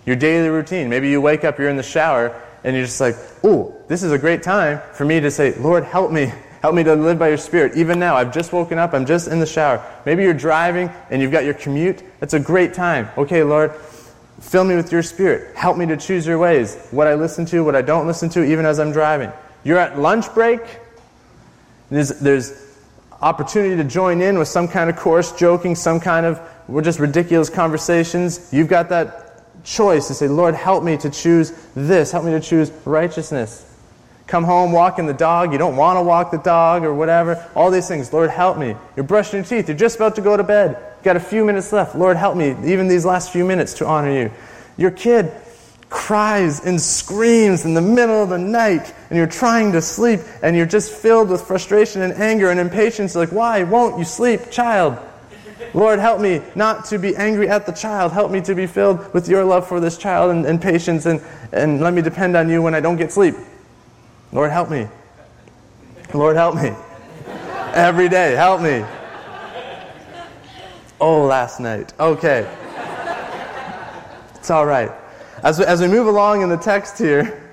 Your 0.05 0.15
daily 0.15 0.49
routine. 0.49 0.89
Maybe 0.89 1.09
you 1.09 1.21
wake 1.21 1.43
up, 1.43 1.57
you're 1.59 1.69
in 1.69 1.77
the 1.77 1.83
shower, 1.83 2.41
and 2.63 2.75
you're 2.75 2.85
just 2.85 2.99
like, 2.99 3.15
oh, 3.43 3.75
this 3.87 4.03
is 4.03 4.11
a 4.11 4.17
great 4.17 4.43
time 4.43 4.81
for 4.93 5.05
me 5.05 5.19
to 5.19 5.31
say, 5.31 5.57
Lord, 5.57 5.83
help 5.83 6.11
me 6.11 6.31
Help 6.67 6.75
me 6.75 6.83
to 6.83 6.95
live 6.97 7.17
by 7.17 7.29
your 7.29 7.37
Spirit. 7.37 7.77
Even 7.77 7.97
now, 7.97 8.17
I've 8.17 8.33
just 8.33 8.51
woken 8.51 8.77
up, 8.77 8.93
I'm 8.93 9.05
just 9.05 9.29
in 9.29 9.39
the 9.39 9.45
shower. 9.45 9.81
Maybe 10.05 10.23
you're 10.23 10.33
driving 10.33 10.91
and 11.09 11.21
you've 11.21 11.31
got 11.31 11.45
your 11.45 11.53
commute. 11.53 12.03
That's 12.19 12.33
a 12.33 12.41
great 12.41 12.73
time. 12.73 13.07
Okay, 13.17 13.41
Lord, 13.41 13.73
fill 14.41 14.65
me 14.65 14.75
with 14.75 14.91
your 14.91 15.01
Spirit. 15.01 15.55
Help 15.55 15.77
me 15.77 15.85
to 15.85 15.95
choose 15.95 16.27
your 16.27 16.37
ways. 16.37 16.75
What 16.91 17.07
I 17.07 17.13
listen 17.13 17.45
to, 17.45 17.63
what 17.63 17.73
I 17.73 17.81
don't 17.81 18.05
listen 18.05 18.27
to, 18.31 18.43
even 18.43 18.65
as 18.65 18.81
I'm 18.81 18.91
driving. 18.91 19.31
You're 19.63 19.77
at 19.77 19.97
lunch 19.97 20.33
break. 20.33 20.59
There's, 21.89 22.09
there's 22.19 22.75
opportunity 23.21 23.77
to 23.77 23.85
join 23.85 24.19
in 24.19 24.37
with 24.37 24.49
some 24.49 24.67
kind 24.67 24.89
of 24.89 24.97
coarse 24.97 25.31
joking, 25.31 25.73
some 25.73 26.01
kind 26.01 26.25
of 26.25 26.41
we're 26.67 26.81
just 26.81 26.99
ridiculous 26.99 27.49
conversations. 27.49 28.51
You've 28.51 28.67
got 28.67 28.89
that 28.89 29.63
choice 29.63 30.09
to 30.09 30.13
say, 30.13 30.27
Lord, 30.27 30.53
help 30.53 30.83
me 30.83 30.97
to 30.97 31.09
choose 31.09 31.53
this. 31.75 32.11
Help 32.11 32.25
me 32.25 32.31
to 32.31 32.41
choose 32.41 32.71
righteousness 32.83 33.66
come 34.27 34.43
home 34.43 34.71
walking 34.71 35.05
the 35.05 35.13
dog, 35.13 35.53
you 35.53 35.57
don't 35.57 35.77
want 35.77 35.97
to 35.97 36.03
walk 36.03 36.31
the 36.31 36.37
dog 36.37 36.83
or 36.83 36.93
whatever, 36.93 37.49
all 37.55 37.71
these 37.71 37.87
things. 37.87 38.11
Lord, 38.11 38.29
help 38.29 38.57
me. 38.57 38.75
You're 38.95 39.05
brushing 39.05 39.37
your 39.37 39.45
teeth, 39.45 39.67
you're 39.67 39.77
just 39.77 39.95
about 39.95 40.15
to 40.15 40.21
go 40.21 40.37
to 40.37 40.43
bed. 40.43 40.77
You've 40.97 41.03
got 41.03 41.15
a 41.15 41.21
few 41.21 41.45
minutes 41.45 41.71
left. 41.71 41.95
Lord, 41.95 42.17
help 42.17 42.35
me, 42.35 42.49
even 42.65 42.87
these 42.87 43.05
last 43.05 43.31
few 43.31 43.45
minutes 43.45 43.73
to 43.75 43.85
honor 43.85 44.11
you. 44.11 44.31
Your 44.77 44.91
kid 44.91 45.31
cries 45.89 46.65
and 46.65 46.79
screams 46.81 47.63
in 47.63 47.73
the 47.73 47.81
middle 47.81 48.21
of 48.21 48.29
the 48.29 48.37
night, 48.37 48.93
and 49.09 49.17
you're 49.17 49.25
trying 49.25 49.71
to 49.71 49.81
sleep, 49.81 50.19
and 50.43 50.55
you're 50.55 50.65
just 50.65 50.91
filled 50.91 51.29
with 51.29 51.41
frustration 51.41 52.01
and 52.01 52.13
anger 52.13 52.49
and 52.49 52.59
impatience. 52.59 53.15
Like, 53.15 53.31
why 53.31 53.63
won't 53.63 53.97
you 53.97 54.03
sleep, 54.03 54.51
child? 54.51 54.97
Lord, 55.73 55.99
help 55.99 56.19
me 56.19 56.41
not 56.55 56.85
to 56.85 56.99
be 56.99 57.15
angry 57.15 57.49
at 57.49 57.65
the 57.65 57.71
child. 57.71 58.11
Help 58.11 58.31
me 58.31 58.41
to 58.41 58.55
be 58.55 58.67
filled 58.67 59.13
with 59.13 59.27
your 59.29 59.43
love 59.43 59.67
for 59.67 59.79
this 59.79 59.97
child 59.97 60.31
and, 60.31 60.45
and 60.45 60.61
patience, 60.61 61.05
and, 61.05 61.21
and 61.53 61.79
let 61.79 61.93
me 61.93 62.01
depend 62.01 62.35
on 62.35 62.49
you 62.49 62.61
when 62.61 62.75
I 62.75 62.79
don't 62.79 62.97
get 62.97 63.11
sleep. 63.11 63.35
Lord, 64.37 64.51
help 64.51 64.69
me. 64.69 64.87
Lord, 66.13 66.35
help 66.35 66.53
me. 66.53 66.71
Every 67.73 68.07
day, 68.07 68.35
help 68.35 68.61
me. 68.61 68.85
Oh, 71.01 71.25
last 71.25 71.59
night. 71.59 71.91
Okay. 71.99 72.47
It's 74.35 74.51
all 74.51 74.67
right. 74.67 74.91
As 75.41 75.57
we, 75.57 75.65
as 75.65 75.81
we 75.81 75.87
move 75.87 76.05
along 76.05 76.43
in 76.43 76.49
the 76.49 76.57
text 76.57 76.99
here, 76.99 77.46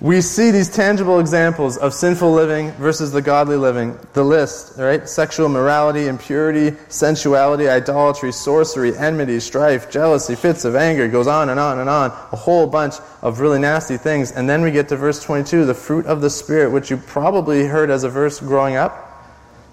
we 0.00 0.20
see 0.20 0.50
these 0.50 0.68
tangible 0.68 1.20
examples 1.20 1.76
of 1.76 1.94
sinful 1.94 2.32
living 2.32 2.72
versus 2.72 3.12
the 3.12 3.22
godly 3.22 3.56
living. 3.56 3.96
The 4.12 4.24
list, 4.24 4.76
right? 4.76 5.08
Sexual 5.08 5.48
morality, 5.48 6.08
impurity, 6.08 6.76
sensuality, 6.88 7.68
idolatry, 7.68 8.32
sorcery, 8.32 8.96
enmity, 8.96 9.38
strife, 9.38 9.90
jealousy, 9.90 10.34
fits 10.34 10.64
of 10.64 10.74
anger, 10.74 11.06
goes 11.06 11.28
on 11.28 11.48
and 11.48 11.60
on 11.60 11.78
and 11.78 11.88
on. 11.88 12.10
A 12.32 12.36
whole 12.36 12.66
bunch 12.66 12.96
of 13.22 13.38
really 13.38 13.60
nasty 13.60 13.96
things. 13.96 14.32
And 14.32 14.50
then 14.50 14.62
we 14.62 14.72
get 14.72 14.88
to 14.88 14.96
verse 14.96 15.22
22, 15.22 15.64
the 15.64 15.74
fruit 15.74 16.06
of 16.06 16.20
the 16.20 16.30
Spirit, 16.30 16.72
which 16.72 16.90
you 16.90 16.96
probably 16.96 17.64
heard 17.64 17.88
as 17.88 18.02
a 18.02 18.08
verse 18.08 18.40
growing 18.40 18.74
up. 18.74 19.12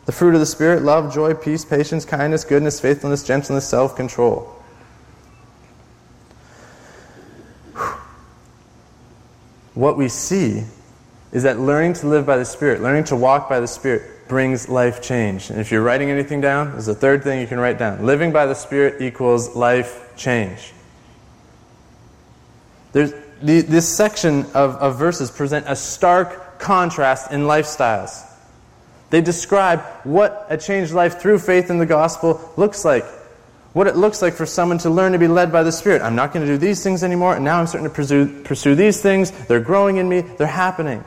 The 0.05 0.11
fruit 0.11 0.35
of 0.35 0.39
the 0.39 0.45
Spirit 0.45 0.83
love, 0.83 1.13
joy, 1.13 1.33
peace, 1.33 1.65
patience, 1.65 2.05
kindness, 2.05 2.43
goodness, 2.43 2.79
faithfulness, 2.79 3.23
gentleness, 3.23 3.67
self 3.67 3.95
control. 3.95 4.60
What 9.73 9.97
we 9.97 10.07
see 10.07 10.63
is 11.31 11.43
that 11.43 11.59
learning 11.59 11.93
to 11.93 12.07
live 12.07 12.25
by 12.25 12.37
the 12.37 12.45
Spirit, 12.45 12.81
learning 12.81 13.05
to 13.05 13.15
walk 13.15 13.47
by 13.47 13.59
the 13.59 13.67
Spirit, 13.67 14.27
brings 14.27 14.69
life 14.69 15.01
change. 15.01 15.49
And 15.49 15.59
if 15.59 15.71
you're 15.71 15.81
writing 15.81 16.09
anything 16.09 16.41
down, 16.41 16.71
there's 16.71 16.87
a 16.87 16.95
third 16.95 17.23
thing 17.23 17.41
you 17.41 17.47
can 17.47 17.59
write 17.59 17.77
down. 17.77 18.05
Living 18.05 18.31
by 18.31 18.45
the 18.45 18.53
Spirit 18.53 19.01
equals 19.01 19.55
life 19.55 20.13
change. 20.17 20.73
There's, 22.91 23.13
the, 23.41 23.61
this 23.61 23.87
section 23.87 24.45
of, 24.53 24.75
of 24.75 24.97
verses 24.97 25.31
present 25.31 25.65
a 25.67 25.75
stark 25.75 26.59
contrast 26.59 27.31
in 27.31 27.41
lifestyles. 27.41 28.25
They 29.09 29.21
describe 29.21 29.81
what 30.03 30.47
a 30.49 30.57
changed 30.57 30.93
life 30.93 31.19
through 31.19 31.39
faith 31.39 31.69
in 31.69 31.77
the 31.77 31.85
gospel 31.85 32.53
looks 32.55 32.85
like 32.85 33.05
what 33.73 33.87
it 33.87 33.95
looks 33.95 34.21
like 34.21 34.33
for 34.33 34.45
someone 34.45 34.77
to 34.79 34.89
learn 34.89 35.13
to 35.13 35.19
be 35.19 35.27
led 35.27 35.51
by 35.51 35.63
the 35.63 35.71
Spirit. 35.71 36.01
I'm 36.01 36.15
not 36.15 36.33
going 36.33 36.45
to 36.45 36.51
do 36.51 36.57
these 36.57 36.83
things 36.83 37.03
anymore, 37.03 37.35
and 37.35 37.45
now 37.45 37.59
I'm 37.59 37.67
starting 37.67 37.89
to 37.89 37.95
pursue, 37.95 38.43
pursue 38.43 38.75
these 38.75 39.01
things. 39.01 39.31
They're 39.31 39.61
growing 39.61 39.97
in 39.97 40.09
me, 40.09 40.21
they're 40.21 40.47
happening. 40.47 41.03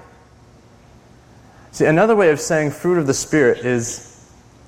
See, 1.72 1.84
another 1.84 2.16
way 2.16 2.30
of 2.30 2.40
saying 2.40 2.70
fruit 2.70 2.98
of 2.98 3.06
the 3.06 3.14
Spirit 3.14 3.66
is 3.66 4.10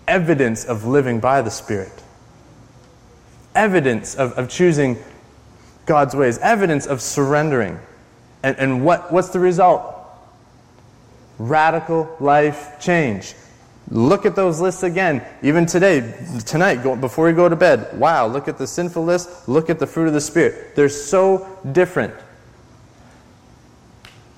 evidence 0.06 0.64
of 0.64 0.84
living 0.84 1.20
by 1.20 1.40
the 1.40 1.50
Spirit, 1.50 1.92
evidence 3.54 4.14
of, 4.14 4.32
of 4.32 4.50
choosing 4.50 4.98
God's 5.86 6.14
ways, 6.14 6.38
evidence 6.38 6.86
of 6.86 7.00
surrendering. 7.00 7.78
And, 8.42 8.58
and 8.58 8.84
what, 8.84 9.12
what's 9.12 9.30
the 9.30 9.40
result? 9.40 9.94
Radical 11.38 12.14
life 12.20 12.80
change. 12.80 13.34
Look 13.90 14.26
at 14.26 14.34
those 14.34 14.60
lists 14.60 14.82
again. 14.82 15.24
Even 15.42 15.64
today, 15.64 16.14
tonight, 16.44 16.82
go, 16.82 16.96
before 16.96 17.28
you 17.28 17.36
go 17.36 17.48
to 17.48 17.54
bed. 17.54 17.98
Wow, 17.98 18.26
look 18.26 18.48
at 18.48 18.58
the 18.58 18.66
sinful 18.66 19.04
list. 19.04 19.48
Look 19.48 19.70
at 19.70 19.78
the 19.78 19.86
fruit 19.86 20.08
of 20.08 20.12
the 20.12 20.20
Spirit. 20.20 20.74
They're 20.74 20.88
so 20.88 21.46
different. 21.70 22.14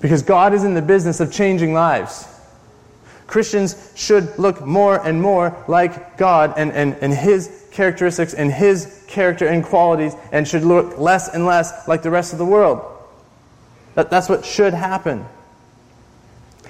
Because 0.01 0.21
God 0.21 0.53
is 0.53 0.63
in 0.63 0.75
the 0.75 0.81
business 0.81 1.19
of 1.19 1.31
changing 1.31 1.73
lives. 1.73 2.27
Christians 3.25 3.91
should 3.95 4.37
look 4.37 4.65
more 4.65 5.05
and 5.05 5.21
more 5.21 5.55
like 5.67 6.17
God 6.17 6.53
and, 6.57 6.71
and, 6.71 6.95
and 7.01 7.13
His 7.13 7.67
characteristics 7.71 8.33
and 8.33 8.51
His 8.51 9.03
character 9.07 9.47
and 9.47 9.63
qualities 9.63 10.13
and 10.31 10.47
should 10.47 10.63
look 10.63 10.97
less 10.97 11.33
and 11.33 11.45
less 11.45 11.87
like 11.87 12.01
the 12.01 12.11
rest 12.11 12.33
of 12.33 12.39
the 12.39 12.45
world. 12.45 12.85
That, 13.95 14.09
that's 14.09 14.29
what 14.29 14.45
should 14.45 14.73
happen. 14.73 15.25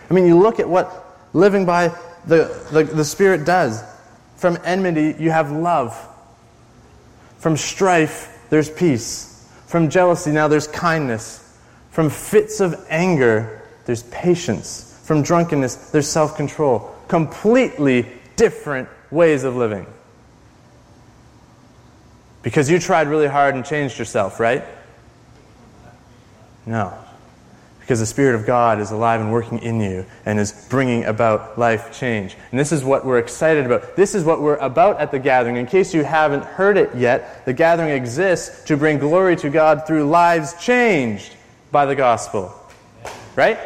I 0.10 0.14
mean, 0.14 0.26
you 0.26 0.38
look 0.38 0.60
at 0.60 0.68
what 0.68 1.28
living 1.34 1.66
by 1.66 1.94
the, 2.26 2.68
the, 2.72 2.84
the 2.84 3.06
Spirit 3.06 3.46
does. 3.46 3.84
From 4.36 4.58
enmity, 4.64 5.22
you 5.22 5.32
have 5.32 5.52
love. 5.52 5.98
From 7.40 7.58
strife, 7.58 8.38
there's 8.50 8.70
peace. 8.70 9.50
From 9.68 9.90
jealousy, 9.90 10.32
now 10.32 10.48
there's 10.48 10.68
kindness. 10.68 11.58
From 11.92 12.10
fits 12.10 12.60
of 12.60 12.86
anger, 12.90 13.62
there's 13.86 14.04
patience. 14.04 15.00
From 15.04 15.24
drunkenness, 15.24 15.92
there's 15.92 16.08
self 16.08 16.36
control. 16.36 16.96
Completely 17.08 18.06
different 18.36 18.88
ways 19.12 19.44
of 19.44 19.56
living. 19.56 19.86
Because 22.42 22.70
you 22.70 22.80
tried 22.80 23.08
really 23.08 23.28
hard 23.28 23.56
and 23.56 23.66
changed 23.66 24.00
yourself, 24.00 24.40
right? 24.40 24.64
No 26.66 26.94
because 27.90 28.02
the 28.02 28.06
Spirit 28.06 28.36
of 28.36 28.46
God 28.46 28.80
is 28.80 28.92
alive 28.92 29.20
and 29.20 29.32
working 29.32 29.58
in 29.64 29.82
you 29.82 30.06
and 30.24 30.40
is 30.40 30.52
bringing 30.70 31.06
about 31.06 31.58
life 31.58 31.92
change. 31.92 32.38
And 32.52 32.60
this 32.60 32.72
is 32.72 32.84
what 32.84 33.04
we're 33.04 33.18
excited 33.18 33.66
about. 33.66 33.96
This 33.96 34.14
is 34.14 34.24
what 34.24 34.44
we're 34.44 34.58
about 34.58 35.00
at 35.00 35.10
the 35.10 35.18
gathering. 35.18 35.56
In 35.56 35.66
case 35.66 35.92
you 35.92 36.04
haven't 36.04 36.44
heard 36.44 36.78
it 36.78 36.94
yet, 36.94 37.48
the 37.48 37.54
gathering 37.54 37.90
exists 37.90 38.64
to 38.66 38.78
bring 38.78 39.00
glory 39.00 39.36
to 39.38 39.50
God 39.50 39.88
through 39.88 40.08
lives 40.08 40.54
changed 40.64 41.34
by 41.72 41.88
the 41.88 41.96
gospel. 41.96 42.54
Right? 43.36 43.58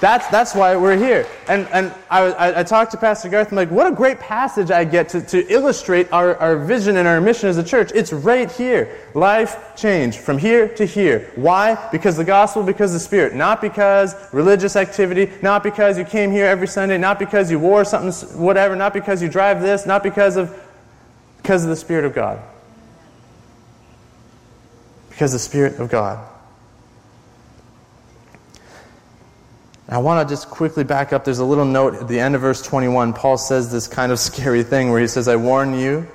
That's, 0.00 0.28
that's 0.28 0.54
why 0.54 0.76
we're 0.76 0.96
here. 0.96 1.26
And, 1.48 1.66
and 1.72 1.92
I, 2.08 2.22
I, 2.26 2.60
I, 2.60 2.62
talked 2.62 2.92
to 2.92 2.96
Pastor 2.96 3.28
Garth, 3.28 3.50
I'm 3.50 3.56
like, 3.56 3.70
what 3.70 3.86
a 3.86 3.94
great 3.94 4.20
passage 4.20 4.70
I 4.70 4.84
get 4.84 5.08
to, 5.10 5.20
to 5.22 5.44
illustrate 5.52 6.12
our, 6.12 6.36
our 6.36 6.56
vision 6.56 6.96
and 6.98 7.08
our 7.08 7.20
mission 7.20 7.48
as 7.48 7.58
a 7.58 7.64
church. 7.64 7.90
It's 7.94 8.12
right 8.12 8.50
here. 8.50 8.96
Life 9.14 9.74
change 9.74 10.18
from 10.18 10.38
here 10.38 10.68
to 10.76 10.84
here. 10.84 11.32
Why? 11.34 11.88
Because 11.90 12.16
the 12.16 12.24
gospel, 12.24 12.62
because 12.62 12.92
the 12.92 13.00
Spirit. 13.00 13.34
Not 13.34 13.60
because 13.60 14.14
religious 14.32 14.76
activity, 14.76 15.32
not 15.42 15.64
because 15.64 15.98
you 15.98 16.04
came 16.04 16.30
here 16.30 16.46
every 16.46 16.68
Sunday, 16.68 16.96
not 16.96 17.18
because 17.18 17.50
you 17.50 17.58
wore 17.58 17.84
something, 17.84 18.40
whatever, 18.40 18.76
not 18.76 18.94
because 18.94 19.20
you 19.20 19.28
drive 19.28 19.60
this, 19.60 19.84
not 19.84 20.04
because 20.04 20.36
of, 20.36 20.56
because 21.38 21.64
of 21.64 21.70
the 21.70 21.76
Spirit 21.76 22.04
of 22.04 22.14
God. 22.14 22.40
Because 25.10 25.32
the 25.32 25.40
Spirit 25.40 25.80
of 25.80 25.90
God. 25.90 26.24
I 29.90 29.98
want 29.98 30.28
to 30.28 30.30
just 30.30 30.50
quickly 30.50 30.84
back 30.84 31.14
up. 31.14 31.24
There's 31.24 31.38
a 31.38 31.44
little 31.44 31.64
note 31.64 31.94
at 31.94 32.08
the 32.08 32.20
end 32.20 32.34
of 32.34 32.42
verse 32.42 32.60
21. 32.60 33.14
Paul 33.14 33.38
says 33.38 33.72
this 33.72 33.88
kind 33.88 34.12
of 34.12 34.18
scary 34.18 34.62
thing 34.62 34.90
where 34.90 35.00
he 35.00 35.06
says, 35.06 35.28
I 35.28 35.36
warn 35.36 35.78
you, 35.78 36.06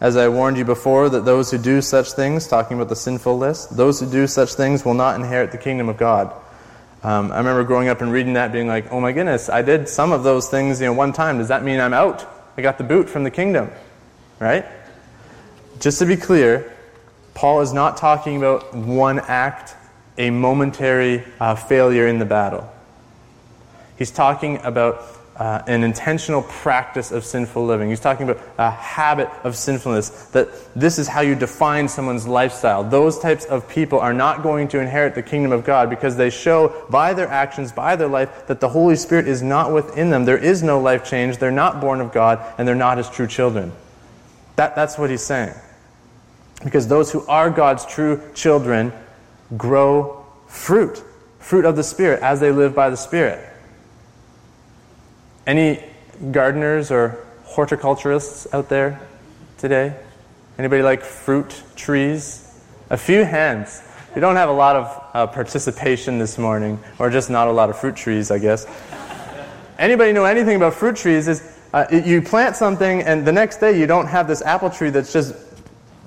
as 0.00 0.16
I 0.16 0.28
warned 0.28 0.56
you 0.56 0.64
before, 0.64 1.08
that 1.08 1.24
those 1.24 1.50
who 1.50 1.58
do 1.58 1.80
such 1.80 2.12
things, 2.12 2.48
talking 2.48 2.76
about 2.76 2.88
the 2.88 2.96
sinful 2.96 3.38
list, 3.38 3.76
those 3.76 4.00
who 4.00 4.10
do 4.10 4.26
such 4.26 4.54
things 4.54 4.84
will 4.84 4.94
not 4.94 5.14
inherit 5.14 5.52
the 5.52 5.58
kingdom 5.58 5.88
of 5.88 5.96
God. 5.96 6.34
Um, 7.04 7.30
I 7.30 7.38
remember 7.38 7.62
growing 7.64 7.88
up 7.88 8.00
and 8.00 8.12
reading 8.12 8.32
that, 8.32 8.52
being 8.52 8.66
like, 8.66 8.90
oh 8.90 9.00
my 9.00 9.12
goodness, 9.12 9.48
I 9.48 9.62
did 9.62 9.88
some 9.88 10.10
of 10.10 10.24
those 10.24 10.48
things 10.48 10.80
you 10.80 10.86
know, 10.86 10.92
one 10.92 11.12
time. 11.12 11.38
Does 11.38 11.48
that 11.48 11.62
mean 11.62 11.80
I'm 11.80 11.94
out? 11.94 12.26
I 12.56 12.62
got 12.62 12.78
the 12.78 12.84
boot 12.84 13.08
from 13.08 13.22
the 13.22 13.30
kingdom. 13.30 13.70
Right? 14.40 14.66
Just 15.78 16.00
to 16.00 16.06
be 16.06 16.16
clear, 16.16 16.72
Paul 17.34 17.60
is 17.60 17.72
not 17.72 17.96
talking 17.96 18.36
about 18.36 18.74
one 18.74 19.20
act, 19.20 19.76
a 20.18 20.30
momentary 20.30 21.24
uh, 21.38 21.54
failure 21.54 22.06
in 22.06 22.18
the 22.18 22.24
battle. 22.24 22.70
He's 24.00 24.10
talking 24.10 24.56
about 24.64 25.04
uh, 25.36 25.60
an 25.66 25.84
intentional 25.84 26.40
practice 26.40 27.12
of 27.12 27.22
sinful 27.22 27.66
living. 27.66 27.90
He's 27.90 28.00
talking 28.00 28.30
about 28.30 28.42
a 28.56 28.70
habit 28.70 29.28
of 29.44 29.54
sinfulness, 29.54 30.08
that 30.28 30.48
this 30.74 30.98
is 30.98 31.06
how 31.06 31.20
you 31.20 31.34
define 31.34 31.86
someone's 31.86 32.26
lifestyle. 32.26 32.82
Those 32.82 33.18
types 33.18 33.44
of 33.44 33.68
people 33.68 34.00
are 34.00 34.14
not 34.14 34.42
going 34.42 34.68
to 34.68 34.80
inherit 34.80 35.14
the 35.14 35.22
kingdom 35.22 35.52
of 35.52 35.64
God 35.64 35.90
because 35.90 36.16
they 36.16 36.30
show 36.30 36.86
by 36.88 37.12
their 37.12 37.28
actions, 37.28 37.72
by 37.72 37.94
their 37.94 38.08
life, 38.08 38.46
that 38.46 38.58
the 38.60 38.70
Holy 38.70 38.96
Spirit 38.96 39.28
is 39.28 39.42
not 39.42 39.70
within 39.70 40.08
them. 40.08 40.24
There 40.24 40.38
is 40.38 40.62
no 40.62 40.80
life 40.80 41.04
change. 41.04 41.36
They're 41.36 41.50
not 41.50 41.78
born 41.82 42.00
of 42.00 42.10
God, 42.10 42.42
and 42.56 42.66
they're 42.66 42.74
not 42.74 42.96
his 42.96 43.10
true 43.10 43.26
children. 43.26 43.70
That, 44.56 44.74
that's 44.76 44.96
what 44.96 45.10
he's 45.10 45.22
saying. 45.22 45.52
Because 46.64 46.88
those 46.88 47.12
who 47.12 47.26
are 47.26 47.50
God's 47.50 47.84
true 47.84 48.22
children 48.32 48.94
grow 49.58 50.24
fruit, 50.46 51.04
fruit 51.38 51.66
of 51.66 51.76
the 51.76 51.84
Spirit, 51.84 52.22
as 52.22 52.40
they 52.40 52.50
live 52.50 52.74
by 52.74 52.88
the 52.88 52.96
Spirit. 52.96 53.48
Any 55.46 55.82
gardeners 56.30 56.90
or 56.90 57.18
horticulturists 57.44 58.46
out 58.52 58.68
there 58.68 59.00
today? 59.58 59.96
Anybody 60.58 60.82
like 60.82 61.02
fruit 61.02 61.62
trees? 61.76 62.46
A 62.90 62.96
few 62.96 63.24
hands. 63.24 63.82
We 64.14 64.20
don't 64.20 64.36
have 64.36 64.48
a 64.48 64.52
lot 64.52 64.76
of 64.76 65.04
uh, 65.14 65.26
participation 65.28 66.18
this 66.18 66.36
morning, 66.36 66.78
or 66.98 67.10
just 67.10 67.30
not 67.30 67.48
a 67.48 67.52
lot 67.52 67.70
of 67.70 67.78
fruit 67.78 67.96
trees, 67.96 68.30
I 68.30 68.38
guess. 68.38 68.66
Anybody 69.78 70.12
know 70.12 70.24
anything 70.24 70.56
about 70.56 70.74
fruit 70.74 70.96
trees? 70.96 71.28
Is 71.28 71.42
uh, 71.72 71.86
you 71.90 72.20
plant 72.20 72.56
something, 72.56 73.02
and 73.02 73.24
the 73.24 73.32
next 73.32 73.58
day 73.58 73.78
you 73.78 73.86
don't 73.86 74.06
have 74.06 74.26
this 74.26 74.42
apple 74.42 74.68
tree 74.68 74.90
that's 74.90 75.12
just 75.12 75.34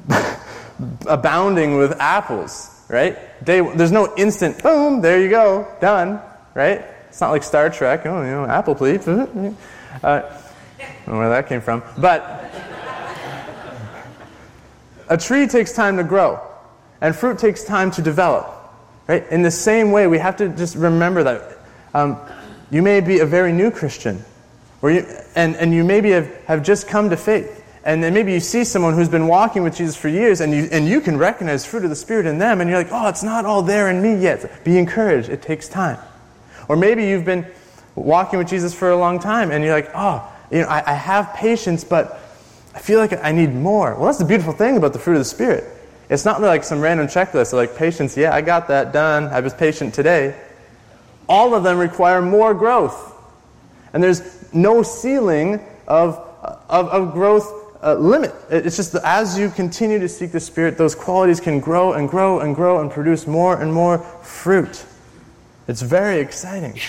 abounding 1.08 1.78
with 1.78 2.00
apples, 2.00 2.70
right? 2.90 3.18
Day, 3.44 3.62
there's 3.62 3.92
no 3.92 4.14
instant, 4.18 4.62
boom, 4.62 5.02
there 5.02 5.22
you 5.22 5.30
go, 5.30 5.68
done, 5.80 6.22
right? 6.54 6.86
It's 7.14 7.22
not 7.22 7.30
like 7.30 7.44
Star 7.44 7.70
Trek. 7.70 8.08
Oh, 8.08 8.24
you 8.24 8.32
know, 8.32 8.46
apple, 8.46 8.74
please. 8.74 9.08
Uh, 9.08 9.28
I 10.04 10.22
don't 11.06 11.08
know 11.08 11.20
where 11.20 11.30
that 11.30 11.48
came 11.48 11.62
from. 11.62 11.84
But 11.96 12.52
a 15.10 15.16
tree 15.16 15.46
takes 15.46 15.74
time 15.74 15.98
to 15.98 16.04
grow, 16.04 16.42
and 17.02 17.16
fruit 17.16 17.38
takes 17.38 17.64
time 17.66 17.92
to 17.92 18.02
develop. 18.02 18.52
Right? 19.06 19.30
In 19.30 19.44
the 19.44 19.52
same 19.52 19.92
way, 19.92 20.08
we 20.08 20.18
have 20.18 20.38
to 20.38 20.50
just 20.50 20.76
remember 20.76 21.24
that. 21.24 21.60
Um, 21.94 22.18
you 22.72 22.82
may 22.82 23.00
be 23.00 23.20
a 23.20 23.28
very 23.28 23.54
new 23.54 23.70
Christian, 23.70 24.26
or 24.82 24.90
you, 24.90 25.06
and, 25.36 25.56
and 25.58 25.72
you 25.72 25.84
maybe 25.84 26.10
have, 26.10 26.34
have 26.46 26.64
just 26.64 26.88
come 26.88 27.12
to 27.12 27.16
faith. 27.16 27.64
And 27.84 28.04
then 28.04 28.16
maybe 28.16 28.34
you 28.34 28.40
see 28.40 28.64
someone 28.64 28.96
who's 28.96 29.08
been 29.08 29.28
walking 29.28 29.62
with 29.62 29.76
Jesus 29.76 29.96
for 29.96 30.10
years, 30.10 30.42
and 30.42 30.52
you, 30.52 30.68
and 30.72 30.88
you 30.88 31.00
can 31.00 31.20
recognize 31.20 31.64
fruit 31.64 31.84
of 31.84 31.92
the 31.92 31.96
Spirit 31.96 32.26
in 32.26 32.40
them, 32.40 32.60
and 32.60 32.68
you're 32.68 32.80
like, 32.80 32.92
oh, 32.92 33.08
it's 33.08 33.22
not 33.22 33.46
all 33.46 33.62
there 33.62 33.92
in 33.92 34.02
me 34.02 34.16
yet. 34.16 34.64
Be 34.64 34.80
encouraged. 34.80 35.30
It 35.30 35.44
takes 35.44 35.70
time. 35.70 36.00
Or 36.74 36.76
maybe 36.76 37.06
you've 37.06 37.24
been 37.24 37.46
walking 37.94 38.40
with 38.40 38.50
Jesus 38.50 38.74
for 38.74 38.90
a 38.90 38.98
long 38.98 39.20
time 39.20 39.52
and 39.52 39.64
you're 39.64 39.76
like, 39.76 39.92
oh, 39.94 40.28
you 40.50 40.62
know, 40.62 40.68
I, 40.68 40.94
I 40.94 40.96
have 40.96 41.32
patience, 41.36 41.84
but 41.84 42.20
I 42.74 42.80
feel 42.80 42.98
like 42.98 43.14
I 43.24 43.32
need 43.32 43.54
more. 43.54 43.94
Well, 43.94 44.06
that's 44.06 44.18
the 44.18 44.26
beautiful 44.26 44.54
thing 44.54 44.76
about 44.76 44.92
the 44.92 44.98
fruit 44.98 45.14
of 45.14 45.20
the 45.20 45.26
Spirit. 45.26 45.66
It's 46.10 46.26
not 46.26 46.42
like 46.42 46.64
some 46.64 46.82
random 46.82 47.06
checklist 47.06 47.54
of 47.54 47.58
like 47.58 47.76
patience, 47.76 48.18
yeah, 48.18 48.34
I 48.34 48.42
got 48.42 48.68
that 48.70 48.92
done. 48.92 49.26
I 49.26 49.40
was 49.42 49.54
patient 49.54 49.94
today. 49.94 50.36
All 51.30 51.54
of 51.54 51.62
them 51.62 51.78
require 51.78 52.24
more 52.24 52.56
growth. 52.56 53.14
And 53.94 54.02
there's 54.02 54.52
no 54.52 54.82
ceiling 54.82 55.64
of, 55.88 56.16
of, 56.70 56.88
of 56.88 57.14
growth 57.14 57.78
uh, 57.84 57.94
limit. 57.94 58.34
It's 58.50 58.78
just 58.78 58.94
that 58.94 59.06
as 59.06 59.38
you 59.38 59.52
continue 59.52 60.00
to 60.00 60.10
seek 60.10 60.32
the 60.32 60.40
Spirit, 60.40 60.80
those 60.80 60.96
qualities 60.96 61.40
can 61.40 61.60
grow 61.60 61.94
and 61.94 62.10
grow 62.10 62.40
and 62.40 62.56
grow 62.56 62.82
and 62.82 62.90
produce 62.90 63.28
more 63.28 63.62
and 63.62 63.72
more 63.72 64.00
fruit. 64.24 64.88
It's 65.68 65.82
very 65.82 66.20
exciting. 66.20 66.80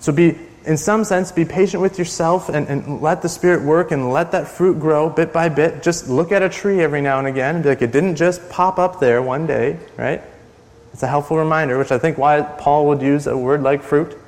So 0.00 0.12
be, 0.12 0.36
in 0.64 0.76
some 0.76 1.04
sense, 1.04 1.30
be 1.30 1.44
patient 1.44 1.80
with 1.82 1.98
yourself 1.98 2.48
and, 2.48 2.66
and 2.68 3.00
let 3.00 3.22
the 3.22 3.28
Spirit 3.28 3.62
work 3.62 3.92
and 3.92 4.12
let 4.12 4.32
that 4.32 4.48
fruit 4.48 4.80
grow 4.80 5.08
bit 5.08 5.32
by 5.32 5.48
bit. 5.48 5.82
Just 5.82 6.08
look 6.08 6.32
at 6.32 6.42
a 6.42 6.48
tree 6.48 6.80
every 6.80 7.00
now 7.00 7.18
and 7.18 7.28
again 7.28 7.56
and 7.56 7.64
be 7.64 7.70
like, 7.70 7.82
it 7.82 7.92
didn't 7.92 8.16
just 8.16 8.48
pop 8.50 8.78
up 8.78 8.98
there 8.98 9.22
one 9.22 9.46
day, 9.46 9.78
right? 9.96 10.22
It's 10.92 11.02
a 11.02 11.06
helpful 11.06 11.38
reminder, 11.38 11.78
which 11.78 11.92
I 11.92 11.98
think 11.98 12.18
why 12.18 12.42
Paul 12.42 12.88
would 12.88 13.00
use 13.00 13.26
a 13.26 13.36
word 13.36 13.62
like 13.62 13.82
fruit. 13.82 14.18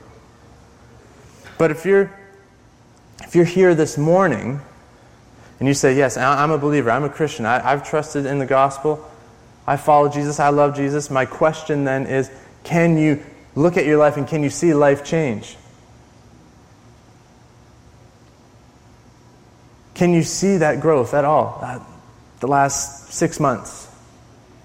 But 1.59 1.71
if 1.71 1.85
you're 1.85 2.13
if 3.23 3.35
you're 3.35 3.45
here 3.45 3.75
this 3.75 3.97
morning 3.99 4.61
and 5.59 5.69
you 5.69 5.75
say, 5.75 5.97
Yes, 5.97 6.17
I'm 6.17 6.51
a 6.51 6.59
believer, 6.59 6.91
I'm 6.91 7.05
a 7.05 7.09
Christian, 7.09 7.47
I, 7.47 7.59
have 7.61 7.89
trusted 7.89 8.27
in 8.27 8.39
the 8.39 8.47
gospel, 8.47 9.09
I 9.67 9.77
follow 9.77 10.09
Jesus, 10.09 10.41
I 10.41 10.51
love 10.51 10.77
Jesus. 10.77 11.11
My 11.11 11.25
question 11.25 11.85
then 11.85 12.07
is 12.07 12.31
can 12.65 12.99
you 12.99 13.23
look 13.55 13.77
at 13.77 13.87
your 13.87 13.99
life 13.99 14.17
and 14.17 14.27
can 14.27 14.43
you 14.43 14.51
see 14.51 14.75
life 14.75 15.05
change? 15.05 15.57
Can 19.95 20.13
you 20.13 20.23
see 20.23 20.57
that 20.57 20.81
growth 20.81 21.15
at 21.15 21.25
all? 21.25 21.61
Uh, 21.63 21.79
the 22.41 22.49
last 22.49 23.13
six 23.13 23.39
months, 23.39 23.89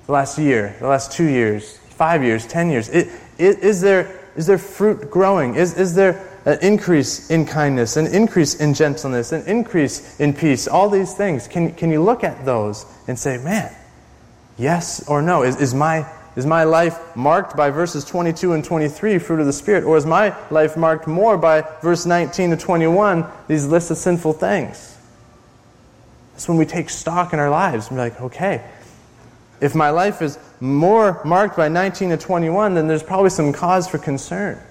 the 0.07 0.11
last 0.11 0.39
year, 0.39 0.75
the 0.79 0.87
last 0.87 1.11
two 1.11 1.27
years, 1.27 1.77
five 1.77 2.23
years, 2.23 2.47
ten 2.47 2.69
years? 2.69 2.89
It, 2.89 3.07
it, 3.37 3.59
is, 3.59 3.79
there, 3.79 4.19
is 4.35 4.47
there 4.47 4.57
fruit 4.57 5.11
growing? 5.11 5.55
Is, 5.55 5.77
is 5.77 5.93
there 5.93 6.29
an 6.45 6.57
increase 6.61 7.29
in 7.29 7.45
kindness, 7.45 7.95
an 7.95 8.07
increase 8.07 8.55
in 8.55 8.73
gentleness, 8.73 9.31
an 9.31 9.45
increase 9.45 10.19
in 10.19 10.33
peace, 10.33 10.67
all 10.67 10.89
these 10.89 11.13
things. 11.13 11.47
Can, 11.47 11.73
can 11.73 11.91
you 11.91 12.01
look 12.01 12.23
at 12.23 12.43
those 12.45 12.85
and 13.07 13.17
say, 13.17 13.37
man, 13.37 13.73
yes 14.59 15.07
or 15.07 15.21
no? 15.21 15.43
Is, 15.43 15.55
is, 15.55 15.73
my, 15.73 16.07
is 16.35 16.45
my 16.45 16.65
life 16.65 17.15
marked 17.15 17.57
by 17.57 17.71
verses 17.71 18.05
22 18.05 18.53
and 18.53 18.63
23, 18.63 19.17
fruit 19.17 19.39
of 19.39 19.45
the 19.45 19.53
Spirit? 19.53 19.83
Or 19.83 19.97
is 19.97 20.05
my 20.05 20.35
life 20.51 20.77
marked 20.77 21.07
more 21.07 21.37
by 21.37 21.61
verse 21.81 22.05
19 22.05 22.51
to 22.51 22.57
21, 22.57 23.25
these 23.47 23.65
lists 23.65 23.89
of 23.89 23.97
sinful 23.97 24.33
things? 24.33 24.97
That's 26.33 26.47
when 26.47 26.57
we 26.57 26.65
take 26.65 26.89
stock 26.89 27.33
in 27.33 27.39
our 27.39 27.49
lives 27.49 27.87
and 27.87 27.97
be 27.97 28.01
like, 28.01 28.21
okay, 28.21 28.63
if 29.61 29.75
my 29.75 29.89
life 29.89 30.21
is 30.21 30.37
more 30.59 31.21
marked 31.25 31.57
by 31.57 31.67
19 31.67 32.09
to 32.09 32.17
21, 32.17 32.75
then 32.75 32.87
there's 32.87 33.03
probably 33.03 33.29
some 33.29 33.51
cause 33.51 33.87
for 33.87 33.97
concern. 33.97 34.61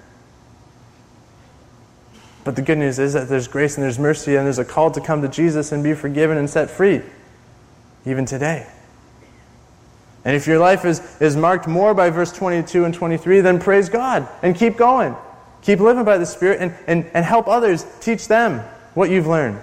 But 2.43 2.55
the 2.55 2.61
good 2.61 2.77
news 2.77 2.97
is 2.97 3.13
that 3.13 3.29
there's 3.29 3.47
grace 3.47 3.75
and 3.75 3.83
there's 3.83 3.99
mercy 3.99 4.35
and 4.35 4.45
there's 4.45 4.57
a 4.57 4.65
call 4.65 4.89
to 4.91 5.01
come 5.01 5.21
to 5.21 5.27
Jesus 5.27 5.71
and 5.71 5.83
be 5.83 5.93
forgiven 5.93 6.37
and 6.37 6.49
set 6.49 6.71
free, 6.71 7.01
even 8.05 8.25
today. 8.25 8.65
And 10.25 10.35
if 10.35 10.47
your 10.47 10.59
life 10.59 10.85
is, 10.85 10.99
is 11.21 11.35
marked 11.35 11.67
more 11.67 11.93
by 11.93 12.09
verse 12.09 12.31
22 12.31 12.85
and 12.85 12.93
23, 12.93 13.41
then 13.41 13.59
praise 13.59 13.89
God 13.89 14.27
and 14.41 14.55
keep 14.55 14.77
going. 14.77 15.15
Keep 15.61 15.79
living 15.79 16.03
by 16.05 16.17
the 16.17 16.25
Spirit 16.25 16.61
and, 16.61 16.73
and, 16.87 17.09
and 17.13 17.25
help 17.25 17.47
others. 17.47 17.85
Teach 18.01 18.27
them 18.27 18.59
what 18.93 19.09
you've 19.09 19.27
learned. 19.27 19.59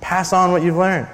Pass 0.00 0.32
on 0.32 0.52
what 0.52 0.62
you've 0.62 0.76
learned. 0.76 1.08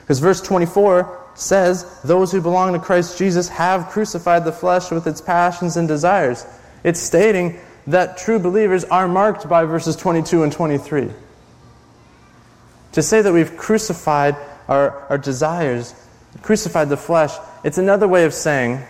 Because 0.00 0.18
verse 0.18 0.40
24 0.40 1.20
says, 1.34 2.00
Those 2.02 2.32
who 2.32 2.40
belong 2.40 2.72
to 2.72 2.78
Christ 2.78 3.18
Jesus 3.18 3.48
have 3.48 3.88
crucified 3.88 4.44
the 4.44 4.52
flesh 4.52 4.90
with 4.90 5.06
its 5.06 5.20
passions 5.20 5.76
and 5.76 5.88
desires. 5.88 6.46
It's 6.84 7.00
stating 7.00 7.58
that 7.86 8.18
true 8.18 8.38
believers 8.38 8.84
are 8.84 9.08
marked 9.08 9.48
by 9.48 9.64
verses 9.64 9.96
22 9.96 10.42
and 10.42 10.52
23. 10.52 11.10
To 12.92 13.02
say 13.02 13.22
that 13.22 13.32
we've 13.32 13.56
crucified 13.56 14.36
our, 14.68 15.06
our 15.08 15.18
desires, 15.18 15.94
crucified 16.40 16.88
the 16.88 16.96
flesh, 16.96 17.32
it's 17.62 17.78
another 17.78 18.08
way 18.08 18.24
of 18.24 18.32
saying 18.32 18.80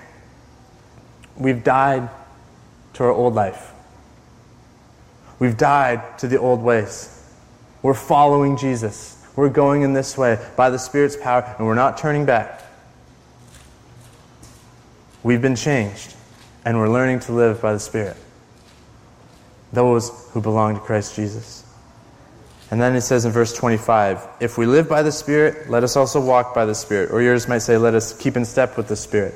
we've 1.36 1.64
died 1.64 2.08
to 2.94 3.04
our 3.04 3.10
old 3.10 3.34
life. 3.34 3.72
We've 5.38 5.56
died 5.56 6.18
to 6.18 6.28
the 6.28 6.38
old 6.38 6.62
ways. 6.62 7.18
We're 7.82 7.94
following 7.94 8.56
Jesus. 8.56 9.18
We're 9.34 9.48
going 9.48 9.82
in 9.82 9.92
this 9.92 10.16
way 10.16 10.38
by 10.56 10.70
the 10.70 10.78
Spirit's 10.78 11.16
power, 11.16 11.54
and 11.58 11.66
we're 11.66 11.74
not 11.74 11.98
turning 11.98 12.24
back. 12.24 12.62
We've 15.22 15.42
been 15.42 15.56
changed, 15.56 16.14
and 16.64 16.78
we're 16.78 16.88
learning 16.88 17.20
to 17.20 17.32
live 17.32 17.60
by 17.60 17.72
the 17.72 17.80
Spirit. 17.80 18.16
Those 19.72 20.28
who 20.32 20.40
belong 20.40 20.74
to 20.74 20.80
Christ 20.80 21.16
Jesus. 21.16 21.61
And 22.72 22.80
then 22.80 22.96
it 22.96 23.02
says 23.02 23.26
in 23.26 23.32
verse 23.32 23.52
25, 23.52 24.26
if 24.40 24.56
we 24.56 24.64
live 24.64 24.88
by 24.88 25.02
the 25.02 25.12
Spirit, 25.12 25.68
let 25.68 25.84
us 25.84 25.94
also 25.94 26.18
walk 26.24 26.54
by 26.54 26.64
the 26.64 26.74
Spirit. 26.74 27.10
Or 27.10 27.20
yours 27.20 27.46
might 27.46 27.58
say, 27.58 27.76
let 27.76 27.94
us 27.94 28.16
keep 28.16 28.34
in 28.34 28.46
step 28.46 28.78
with 28.78 28.88
the 28.88 28.96
Spirit. 28.96 29.34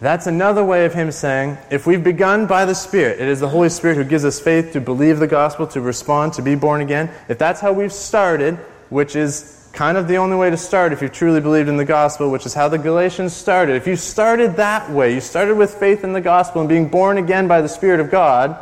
That's 0.00 0.26
another 0.26 0.64
way 0.64 0.86
of 0.86 0.94
him 0.94 1.12
saying, 1.12 1.58
if 1.70 1.86
we've 1.86 2.02
begun 2.02 2.46
by 2.46 2.64
the 2.64 2.74
Spirit, 2.74 3.20
it 3.20 3.28
is 3.28 3.40
the 3.40 3.48
Holy 3.50 3.68
Spirit 3.68 3.98
who 3.98 4.04
gives 4.04 4.24
us 4.24 4.40
faith 4.40 4.72
to 4.72 4.80
believe 4.80 5.18
the 5.18 5.26
gospel, 5.26 5.66
to 5.66 5.82
respond, 5.82 6.32
to 6.32 6.42
be 6.42 6.54
born 6.54 6.80
again. 6.80 7.10
If 7.28 7.38
that's 7.38 7.60
how 7.60 7.74
we've 7.74 7.92
started, 7.92 8.54
which 8.88 9.14
is 9.14 9.68
kind 9.74 9.98
of 9.98 10.08
the 10.08 10.16
only 10.16 10.36
way 10.36 10.48
to 10.48 10.56
start 10.56 10.94
if 10.94 11.02
you 11.02 11.10
truly 11.10 11.42
believed 11.42 11.68
in 11.68 11.76
the 11.76 11.84
gospel, 11.84 12.30
which 12.30 12.46
is 12.46 12.54
how 12.54 12.70
the 12.70 12.78
Galatians 12.78 13.36
started. 13.36 13.76
If 13.76 13.86
you 13.86 13.96
started 13.96 14.56
that 14.56 14.90
way, 14.90 15.12
you 15.12 15.20
started 15.20 15.58
with 15.58 15.74
faith 15.74 16.04
in 16.04 16.14
the 16.14 16.22
gospel 16.22 16.62
and 16.62 16.70
being 16.70 16.88
born 16.88 17.18
again 17.18 17.48
by 17.48 17.60
the 17.60 17.68
Spirit 17.68 18.00
of 18.00 18.10
God, 18.10 18.58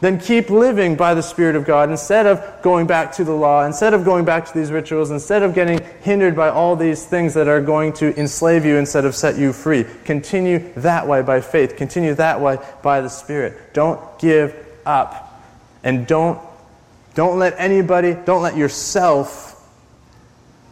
then 0.00 0.18
keep 0.18 0.50
living 0.50 0.96
by 0.96 1.14
the 1.14 1.22
Spirit 1.22 1.56
of 1.56 1.64
God 1.64 1.90
instead 1.90 2.26
of 2.26 2.62
going 2.62 2.86
back 2.86 3.12
to 3.12 3.24
the 3.24 3.32
law, 3.32 3.64
instead 3.64 3.94
of 3.94 4.04
going 4.04 4.24
back 4.24 4.44
to 4.46 4.54
these 4.54 4.70
rituals, 4.70 5.10
instead 5.10 5.42
of 5.42 5.54
getting 5.54 5.80
hindered 6.02 6.36
by 6.36 6.50
all 6.50 6.76
these 6.76 7.06
things 7.06 7.34
that 7.34 7.48
are 7.48 7.60
going 7.60 7.92
to 7.94 8.18
enslave 8.18 8.64
you 8.64 8.76
instead 8.76 9.04
of 9.04 9.14
set 9.14 9.36
you 9.36 9.52
free. 9.52 9.84
Continue 10.04 10.58
that 10.74 11.06
way 11.06 11.22
by 11.22 11.40
faith. 11.40 11.76
Continue 11.76 12.14
that 12.14 12.40
way 12.40 12.58
by 12.82 13.00
the 13.00 13.08
Spirit. 13.08 13.72
Don't 13.72 14.00
give 14.18 14.54
up. 14.84 15.42
And 15.82 16.06
don't, 16.06 16.40
don't 17.14 17.38
let 17.38 17.54
anybody, 17.58 18.14
don't 18.14 18.42
let 18.42 18.56
yourself 18.56 19.50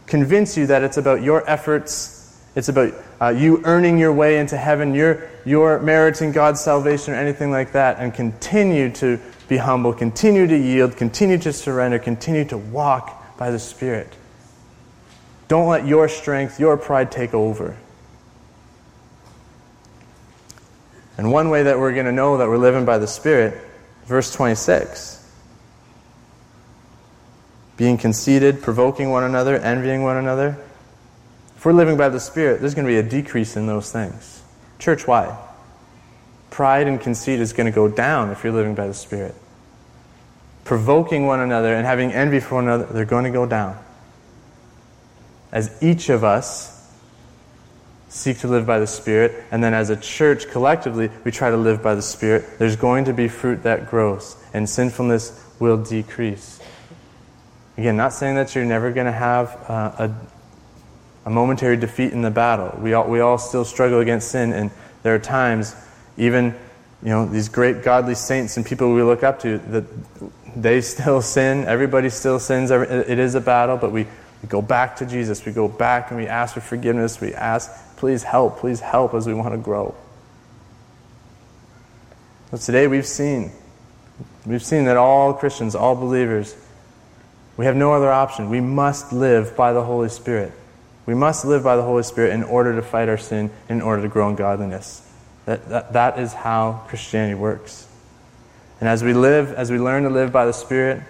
convince 0.07 0.57
you 0.57 0.67
that 0.67 0.83
it's 0.83 0.97
about 0.97 1.23
your 1.23 1.49
efforts 1.49 2.22
it's 2.55 2.69
about 2.69 2.93
uh, 3.21 3.29
you 3.29 3.63
earning 3.65 3.99
your 3.99 4.13
way 4.13 4.39
into 4.39 4.57
heaven, 4.57 4.95
your, 4.95 5.29
your 5.45 5.81
meriting 5.81 6.33
God's 6.33 6.61
salvation 6.61 7.15
or 7.15 7.17
anything 7.17 7.51
like 7.51 7.73
that, 7.73 7.99
and 7.99 8.13
continue 8.13 8.91
to 8.93 9.19
be 9.49 9.57
humble, 9.57 9.93
continue 9.93 10.47
to 10.47 10.57
yield, 10.57 10.97
continue 10.97 11.39
to 11.39 11.53
surrender, 11.53 11.99
continue 11.99 12.45
to 12.47 12.59
walk 12.59 13.37
by 13.39 13.51
the 13.51 13.59
Spirit. 13.59 14.13
Don't 15.49 15.69
let 15.69 15.87
your 15.87 16.09
strength, 16.09 16.61
your 16.61 16.77
pride 16.77 17.11
take 17.11 17.35
over. 17.35 17.77
And 21.19 21.31
one 21.31 21.51
way 21.51 21.65
that 21.65 21.79
we're 21.79 21.93
going 21.93 22.07
to 22.07 22.13
know 22.13 22.39
that 22.39 22.49
we're 22.49 22.59
living 22.59 22.85
by 22.85 22.99
the 22.99 23.07
Spirit, 23.07 23.59
verse 24.07 24.33
26 24.33 25.21
being 27.77 27.97
conceited, 27.99 28.63
provoking 28.63 29.11
one 29.11 29.25
another, 29.25 29.57
envying 29.57 30.05
one 30.05 30.17
another. 30.17 30.57
If 31.63 31.67
we're 31.67 31.75
living 31.75 31.97
by 31.97 32.09
the 32.09 32.19
Spirit, 32.19 32.59
there's 32.61 32.75
going 32.75 32.89
to 32.89 32.93
be 32.93 32.99
a 32.99 33.05
decrease 33.05 33.55
in 33.55 33.69
those 33.69 33.93
things. 33.93 34.43
Church 34.81 35.07
why? 35.07 35.39
Pride 36.51 36.89
and 36.89 37.01
conceit 37.01 37.39
is 37.39 37.53
going 37.53 37.67
to 37.67 37.73
go 37.73 37.87
down 37.87 38.31
if 38.31 38.43
you're 38.43 38.53
living 38.53 38.75
by 38.75 38.89
the 38.89 38.95
Spirit. 38.95 39.33
Provoking 40.65 41.25
one 41.25 41.39
another 41.39 41.73
and 41.73 41.87
having 41.87 42.11
envy 42.13 42.41
for 42.41 42.57
one 42.57 42.65
another, 42.65 42.87
they're 42.87 43.05
going 43.05 43.23
to 43.23 43.31
go 43.31 43.47
down. 43.47 43.79
As 45.53 45.81
each 45.81 46.09
of 46.09 46.25
us 46.25 46.93
seek 48.09 48.39
to 48.39 48.49
live 48.49 48.67
by 48.67 48.81
the 48.81 48.87
Spirit, 48.89 49.45
and 49.53 49.63
then 49.63 49.73
as 49.73 49.89
a 49.89 49.97
church 49.97 50.49
collectively, 50.51 51.11
we 51.23 51.31
try 51.31 51.49
to 51.49 51.57
live 51.57 51.81
by 51.81 51.95
the 51.95 52.03
Spirit, 52.03 52.59
there's 52.59 52.75
going 52.75 53.05
to 53.05 53.13
be 53.13 53.29
fruit 53.29 53.63
that 53.63 53.89
grows, 53.89 54.35
and 54.53 54.69
sinfulness 54.69 55.41
will 55.61 55.81
decrease. 55.81 56.61
Again, 57.79 57.97
not 57.97 58.13
saying 58.13 58.35
that 58.35 58.53
you're 58.53 58.65
never 58.65 58.91
going 58.91 59.07
to 59.07 59.13
have 59.13 59.65
uh, 59.71 60.09
a 60.09 60.15
a 61.25 61.31
momentary 61.31 61.77
defeat 61.77 62.13
in 62.13 62.23
the 62.23 62.31
battle. 62.31 62.79
We 62.81 62.95
all, 62.95 63.09
we 63.09 63.21
all 63.21 63.39
still 63.39 63.65
struggle 63.65 64.01
against 64.01 64.31
sin, 64.31 64.53
and 64.53 64.71
there 65.03 65.15
are 65.15 65.19
times, 65.19 65.75
even 66.17 66.55
you 67.03 67.09
know, 67.09 67.27
these 67.27 67.49
great 67.49 67.83
godly 67.83 68.15
saints 68.15 68.57
and 68.57 68.65
people 68.65 68.93
we 68.95 69.03
look 69.03 69.23
up 69.23 69.41
to, 69.41 69.59
that 69.59 69.85
they 70.57 70.81
still 70.81 71.21
sin. 71.21 71.65
Everybody 71.65 72.09
still 72.11 72.39
sins. 72.39 72.71
It 72.71 73.19
is 73.19 73.35
a 73.35 73.41
battle, 73.41 73.77
but 73.77 73.91
we, 73.91 74.07
we 74.43 74.49
go 74.49 74.63
back 74.63 74.97
to 74.97 75.07
Jesus. 75.07 75.45
We 75.45 75.53
go 75.53 75.69
back 75.69 76.11
and 76.11 76.21
we 76.21 76.27
ask 76.27 76.55
for 76.55 76.61
forgiveness. 76.61 77.21
We 77.21 77.35
ask, 77.35 77.71
please 77.97 78.23
help, 78.23 78.59
please 78.59 78.81
help 78.81 79.15
as 79.15 79.27
we 79.27 79.35
want 79.35 79.53
to 79.53 79.59
grow. 79.59 79.95
So 82.51 82.59
today 82.59 82.87
we've 82.87 83.07
seen, 83.07 83.51
we've 84.47 84.65
seen 84.65 84.85
that 84.85 84.97
all 84.97 85.33
Christians, 85.33 85.75
all 85.75 85.97
believers, 85.97 86.55
we 87.57 87.65
have 87.65 87.77
no 87.77 87.93
other 87.93 88.11
option. 88.11 88.49
We 88.49 88.61
must 88.61 89.13
live 89.13 89.57
by 89.57 89.73
the 89.73 89.83
Holy 89.83 90.09
Spirit. 90.09 90.53
We 91.07 91.15
must 91.15 91.45
live 91.45 91.65
by 91.65 91.77
the 91.77 91.83
Holy 91.83 92.03
Spirit 92.03 92.33
in 92.33 92.45
order 92.45 92.75
to 92.77 92.83
fight 92.83 93.09
our 93.09 93.19
sin, 93.19 93.51
in 93.69 93.81
order 93.81 94.03
to 94.03 94.09
grow 94.09 94.29
in 94.29 94.37
godliness. 94.37 95.09
That, 95.47 95.69
that, 95.69 95.93
that 95.95 96.19
is 96.19 96.33
how 96.33 96.85
Christianity 96.89 97.35
works. 97.35 97.89
And 98.81 98.89
as 98.89 99.03
we 99.03 99.13
live, 99.13 99.53
as 99.53 99.71
we 99.71 99.79
learn 99.79 100.05
to 100.05 100.11
live 100.11 100.33
by 100.33 100.47
the 100.47 100.53
Spirit, 100.53 101.03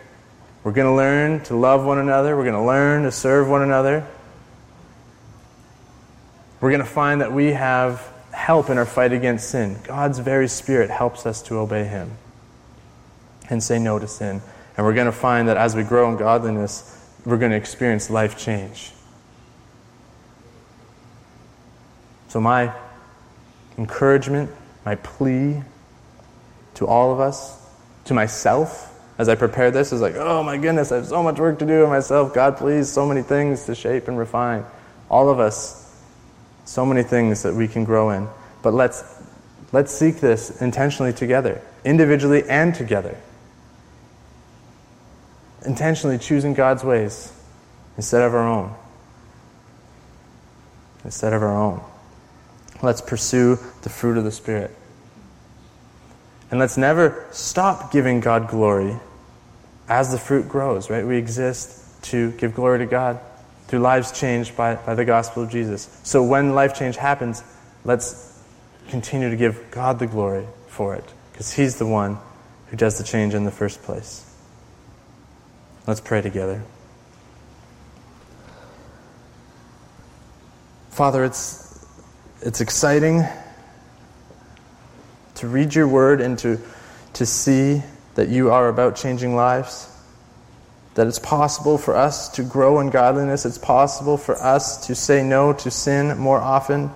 we're 0.65 0.73
going 0.73 0.87
to 0.87 0.95
learn 0.95 1.43
to 1.45 1.57
love 1.57 1.85
one 1.85 1.99
another. 1.99 2.37
We're 2.37 2.45
going 2.45 2.55
to 2.55 2.63
learn 2.63 3.03
to 3.03 3.11
serve 3.11 3.49
one 3.49 3.63
another. 3.63 4.07
We're 6.61 6.71
going 6.71 6.83
to 6.83 6.89
find 6.89 7.21
that 7.21 7.33
we 7.33 7.53
have 7.53 8.09
help 8.31 8.71
in 8.71 8.79
our 8.79 8.87
fight 8.87 9.13
against 9.13 9.51
sin. 9.51 9.79
God's 9.85 10.19
very 10.21 10.49
Spirit 10.49 10.89
helps 10.91 11.27
us 11.27 11.43
to 11.43 11.59
obey 11.59 11.85
Him 11.85 12.17
and 13.51 13.63
say 13.63 13.79
no 13.79 13.99
to 13.99 14.07
sin. 14.07 14.41
And 14.77 14.87
we're 14.87 14.95
going 14.95 15.07
to 15.07 15.13
find 15.13 15.49
that 15.49 15.57
as 15.57 15.75
we 15.75 15.83
grow 15.83 16.09
in 16.11 16.17
godliness, 16.17 16.99
we're 17.27 17.37
going 17.37 17.51
to 17.51 17.57
experience 17.57 18.09
life 18.09 18.39
change. 18.39 18.93
So, 22.33 22.41
my 22.41 22.73
encouragement, 23.77 24.51
my 24.87 24.95
plea 24.95 25.63
to 26.77 26.87
all 26.87 27.13
of 27.13 27.21
us, 27.21 27.63
to 28.07 28.15
myself, 28.15 28.91
as 29.19 29.29
I 29.29 29.35
prepare 29.35 29.71
this, 29.71 29.93
is 29.93 30.01
like, 30.01 30.15
oh 30.15 30.43
my 30.43 30.57
goodness, 30.57 30.93
I 30.93 30.97
have 30.97 31.07
so 31.07 31.23
much 31.23 31.39
work 31.39 31.59
to 31.59 31.67
do 31.67 31.85
in 31.85 31.91
myself. 31.91 32.33
God, 32.33 32.57
please, 32.57 32.89
so 32.89 33.07
many 33.07 33.21
things 33.21 33.67
to 33.67 33.75
shape 33.75 34.09
and 34.09 34.19
refine. 34.19 34.65
All 35.11 35.29
of 35.29 35.41
us, 35.41 35.95
so 36.65 36.87
many 36.87 37.03
things 37.03 37.43
that 37.43 37.53
we 37.53 37.69
can 37.69 37.85
grow 37.85 38.09
in. 38.09 38.27
But 38.63 38.73
let's, 38.73 39.05
let's 39.73 39.93
seek 39.93 40.21
this 40.21 40.63
intentionally 40.63 41.13
together, 41.13 41.61
individually 41.85 42.45
and 42.49 42.75
together. 42.75 43.15
Intentionally 45.67 46.17
choosing 46.17 46.55
God's 46.55 46.83
ways 46.83 47.31
instead 47.99 48.23
of 48.23 48.35
our 48.35 48.49
own. 48.49 48.75
Instead 51.05 51.35
of 51.35 51.43
our 51.43 51.55
own. 51.55 51.92
Let's 52.83 53.01
pursue 53.01 53.59
the 53.83 53.89
fruit 53.89 54.19
of 54.19 54.25
the 54.25 54.33
Spirit. 54.33 54.77
And 56.51 56.61
let's 56.61 56.77
never 56.77 57.27
stop 57.31 57.93
giving 57.93 58.21
God 58.21 58.49
glory 58.49 58.97
as 59.89 60.13
the 60.13 60.19
fruit 60.19 60.49
grows, 60.49 60.91
right? 60.91 61.07
We 61.07 61.17
exist 61.17 62.03
to 62.05 62.33
give 62.33 62.55
glory 62.55 62.81
to 62.81 62.87
God 62.87 63.21
through 63.69 63.79
lives 63.79 64.13
changed 64.13 64.57
by, 64.57 64.75
by 64.75 64.95
the 64.95 65.05
gospel 65.05 65.43
of 65.45 65.51
Jesus. 65.51 65.89
So 66.03 66.23
when 66.23 66.55
life 66.55 66.75
change 66.75 66.97
happens, 66.97 67.43
let's 67.85 68.39
continue 68.89 69.31
to 69.31 69.37
give 69.37 69.71
God 69.71 69.99
the 69.99 70.07
glory 70.07 70.47
for 70.67 70.95
it 70.95 71.05
because 71.33 71.53
He's 71.53 71.77
the 71.77 71.87
one 71.87 72.19
who 72.67 72.77
does 72.77 72.99
the 72.99 73.05
change 73.05 73.33
in 73.33 73.45
the 73.45 73.51
first 73.51 73.83
place. 73.83 74.29
Let's 75.87 76.01
pray 76.01 76.21
together. 76.21 76.63
Father, 80.91 81.25
it's, 81.25 81.72
it's 82.45 82.61
exciting 82.61 83.23
to 85.37 85.47
read 85.47 85.75
your 85.75 85.87
word 85.87 86.21
and 86.21 86.37
to, 86.41 86.59
to 87.13 87.25
see 87.25 87.83
that 88.17 88.29
you 88.29 88.51
are 88.51 88.69
about 88.69 88.97
changing 88.97 89.37
lives. 89.37 89.89
That 90.95 91.07
it's 91.07 91.21
possible 91.21 91.79
for 91.79 91.95
us 91.95 92.29
to 92.31 92.43
grow 92.43 92.81
in 92.81 92.91
godliness. 92.91 93.47
It's 93.47 93.59
possible 93.59 94.17
for 94.17 94.37
us 94.37 94.89
to 94.89 94.95
say 94.95 95.23
no 95.23 95.53
to 95.53 95.71
sin 95.71 96.19
more 96.19 96.39
often. 96.39 96.91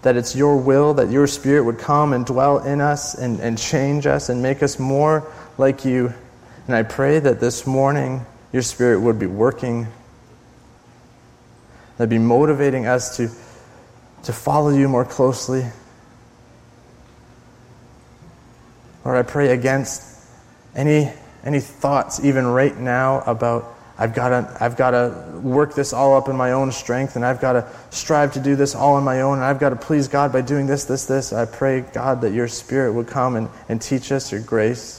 That 0.00 0.16
it's 0.16 0.34
your 0.34 0.56
will 0.56 0.94
that 0.94 1.10
your 1.10 1.26
Spirit 1.26 1.64
would 1.64 1.78
come 1.78 2.14
and 2.14 2.24
dwell 2.24 2.58
in 2.58 2.80
us 2.80 3.14
and, 3.14 3.40
and 3.40 3.58
change 3.58 4.06
us 4.06 4.30
and 4.30 4.42
make 4.42 4.62
us 4.62 4.78
more 4.78 5.30
like 5.58 5.84
you. 5.84 6.12
And 6.66 6.74
I 6.74 6.82
pray 6.82 7.18
that 7.18 7.40
this 7.40 7.66
morning 7.66 8.24
your 8.52 8.62
Spirit 8.62 9.00
would 9.00 9.18
be 9.18 9.26
working, 9.26 9.86
that 11.98 12.08
be 12.08 12.18
motivating 12.18 12.86
us 12.86 13.18
to, 13.18 13.30
to 14.24 14.32
follow 14.32 14.70
you 14.70 14.88
more 14.88 15.04
closely. 15.04 15.64
Lord, 19.04 19.16
I 19.16 19.22
pray 19.22 19.48
against 19.48 20.02
any, 20.74 21.12
any 21.44 21.60
thoughts, 21.60 22.24
even 22.24 22.46
right 22.46 22.76
now, 22.76 23.20
about 23.22 23.76
I've 23.98 24.14
got 24.14 24.30
to 24.30 24.56
I've 24.60 24.76
got 24.76 24.92
to 24.92 25.40
work 25.42 25.74
this 25.74 25.92
all 25.92 26.16
up 26.16 26.28
in 26.28 26.36
my 26.36 26.52
own 26.52 26.72
strength, 26.72 27.14
and 27.16 27.24
I've 27.24 27.40
got 27.40 27.52
to 27.52 27.68
strive 27.90 28.32
to 28.32 28.40
do 28.40 28.56
this 28.56 28.74
all 28.74 28.94
on 28.94 29.04
my 29.04 29.20
own, 29.20 29.34
and 29.34 29.44
I've 29.44 29.60
got 29.60 29.70
to 29.70 29.76
please 29.76 30.08
God 30.08 30.32
by 30.32 30.40
doing 30.40 30.66
this, 30.66 30.84
this, 30.84 31.04
this. 31.04 31.32
I 31.32 31.44
pray, 31.44 31.82
God, 31.82 32.22
that 32.22 32.32
your 32.32 32.48
Spirit 32.48 32.94
would 32.94 33.06
come 33.06 33.36
and, 33.36 33.48
and 33.68 33.80
teach 33.80 34.10
us 34.10 34.32
your 34.32 34.40
grace 34.40 34.98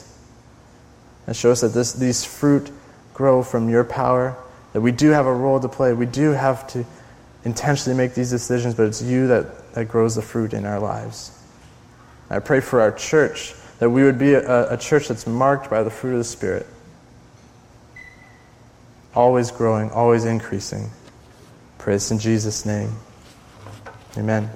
and 1.26 1.34
show 1.34 1.50
us 1.50 1.62
that 1.62 1.68
this, 1.68 1.92
these 1.92 2.24
fruit 2.24 2.70
grow 3.14 3.42
from 3.42 3.68
your 3.68 3.84
power, 3.84 4.36
that 4.72 4.80
we 4.80 4.92
do 4.92 5.10
have 5.10 5.26
a 5.26 5.34
role 5.34 5.60
to 5.60 5.68
play. 5.68 5.92
We 5.92 6.06
do 6.06 6.30
have 6.30 6.66
to 6.68 6.84
intentionally 7.44 7.96
make 7.96 8.14
these 8.14 8.30
decisions, 8.30 8.74
but 8.74 8.86
it's 8.86 9.02
you 9.02 9.26
that, 9.28 9.74
that 9.74 9.86
grows 9.86 10.14
the 10.14 10.22
fruit 10.22 10.52
in 10.54 10.64
our 10.64 10.80
lives. 10.80 11.38
I 12.30 12.38
pray 12.38 12.60
for 12.60 12.80
our 12.80 12.92
church 12.92 13.54
that 13.78 13.90
we 13.90 14.02
would 14.02 14.18
be 14.18 14.34
a, 14.34 14.72
a 14.72 14.76
church 14.76 15.08
that's 15.08 15.26
marked 15.26 15.68
by 15.68 15.82
the 15.82 15.90
fruit 15.90 16.12
of 16.12 16.18
the 16.18 16.24
Spirit. 16.24 16.66
Always 19.14 19.50
growing, 19.50 19.90
always 19.90 20.24
increasing. 20.24 20.90
Praise 21.78 22.10
in 22.10 22.18
Jesus' 22.18 22.64
name. 22.64 22.92
Amen. 24.16 24.50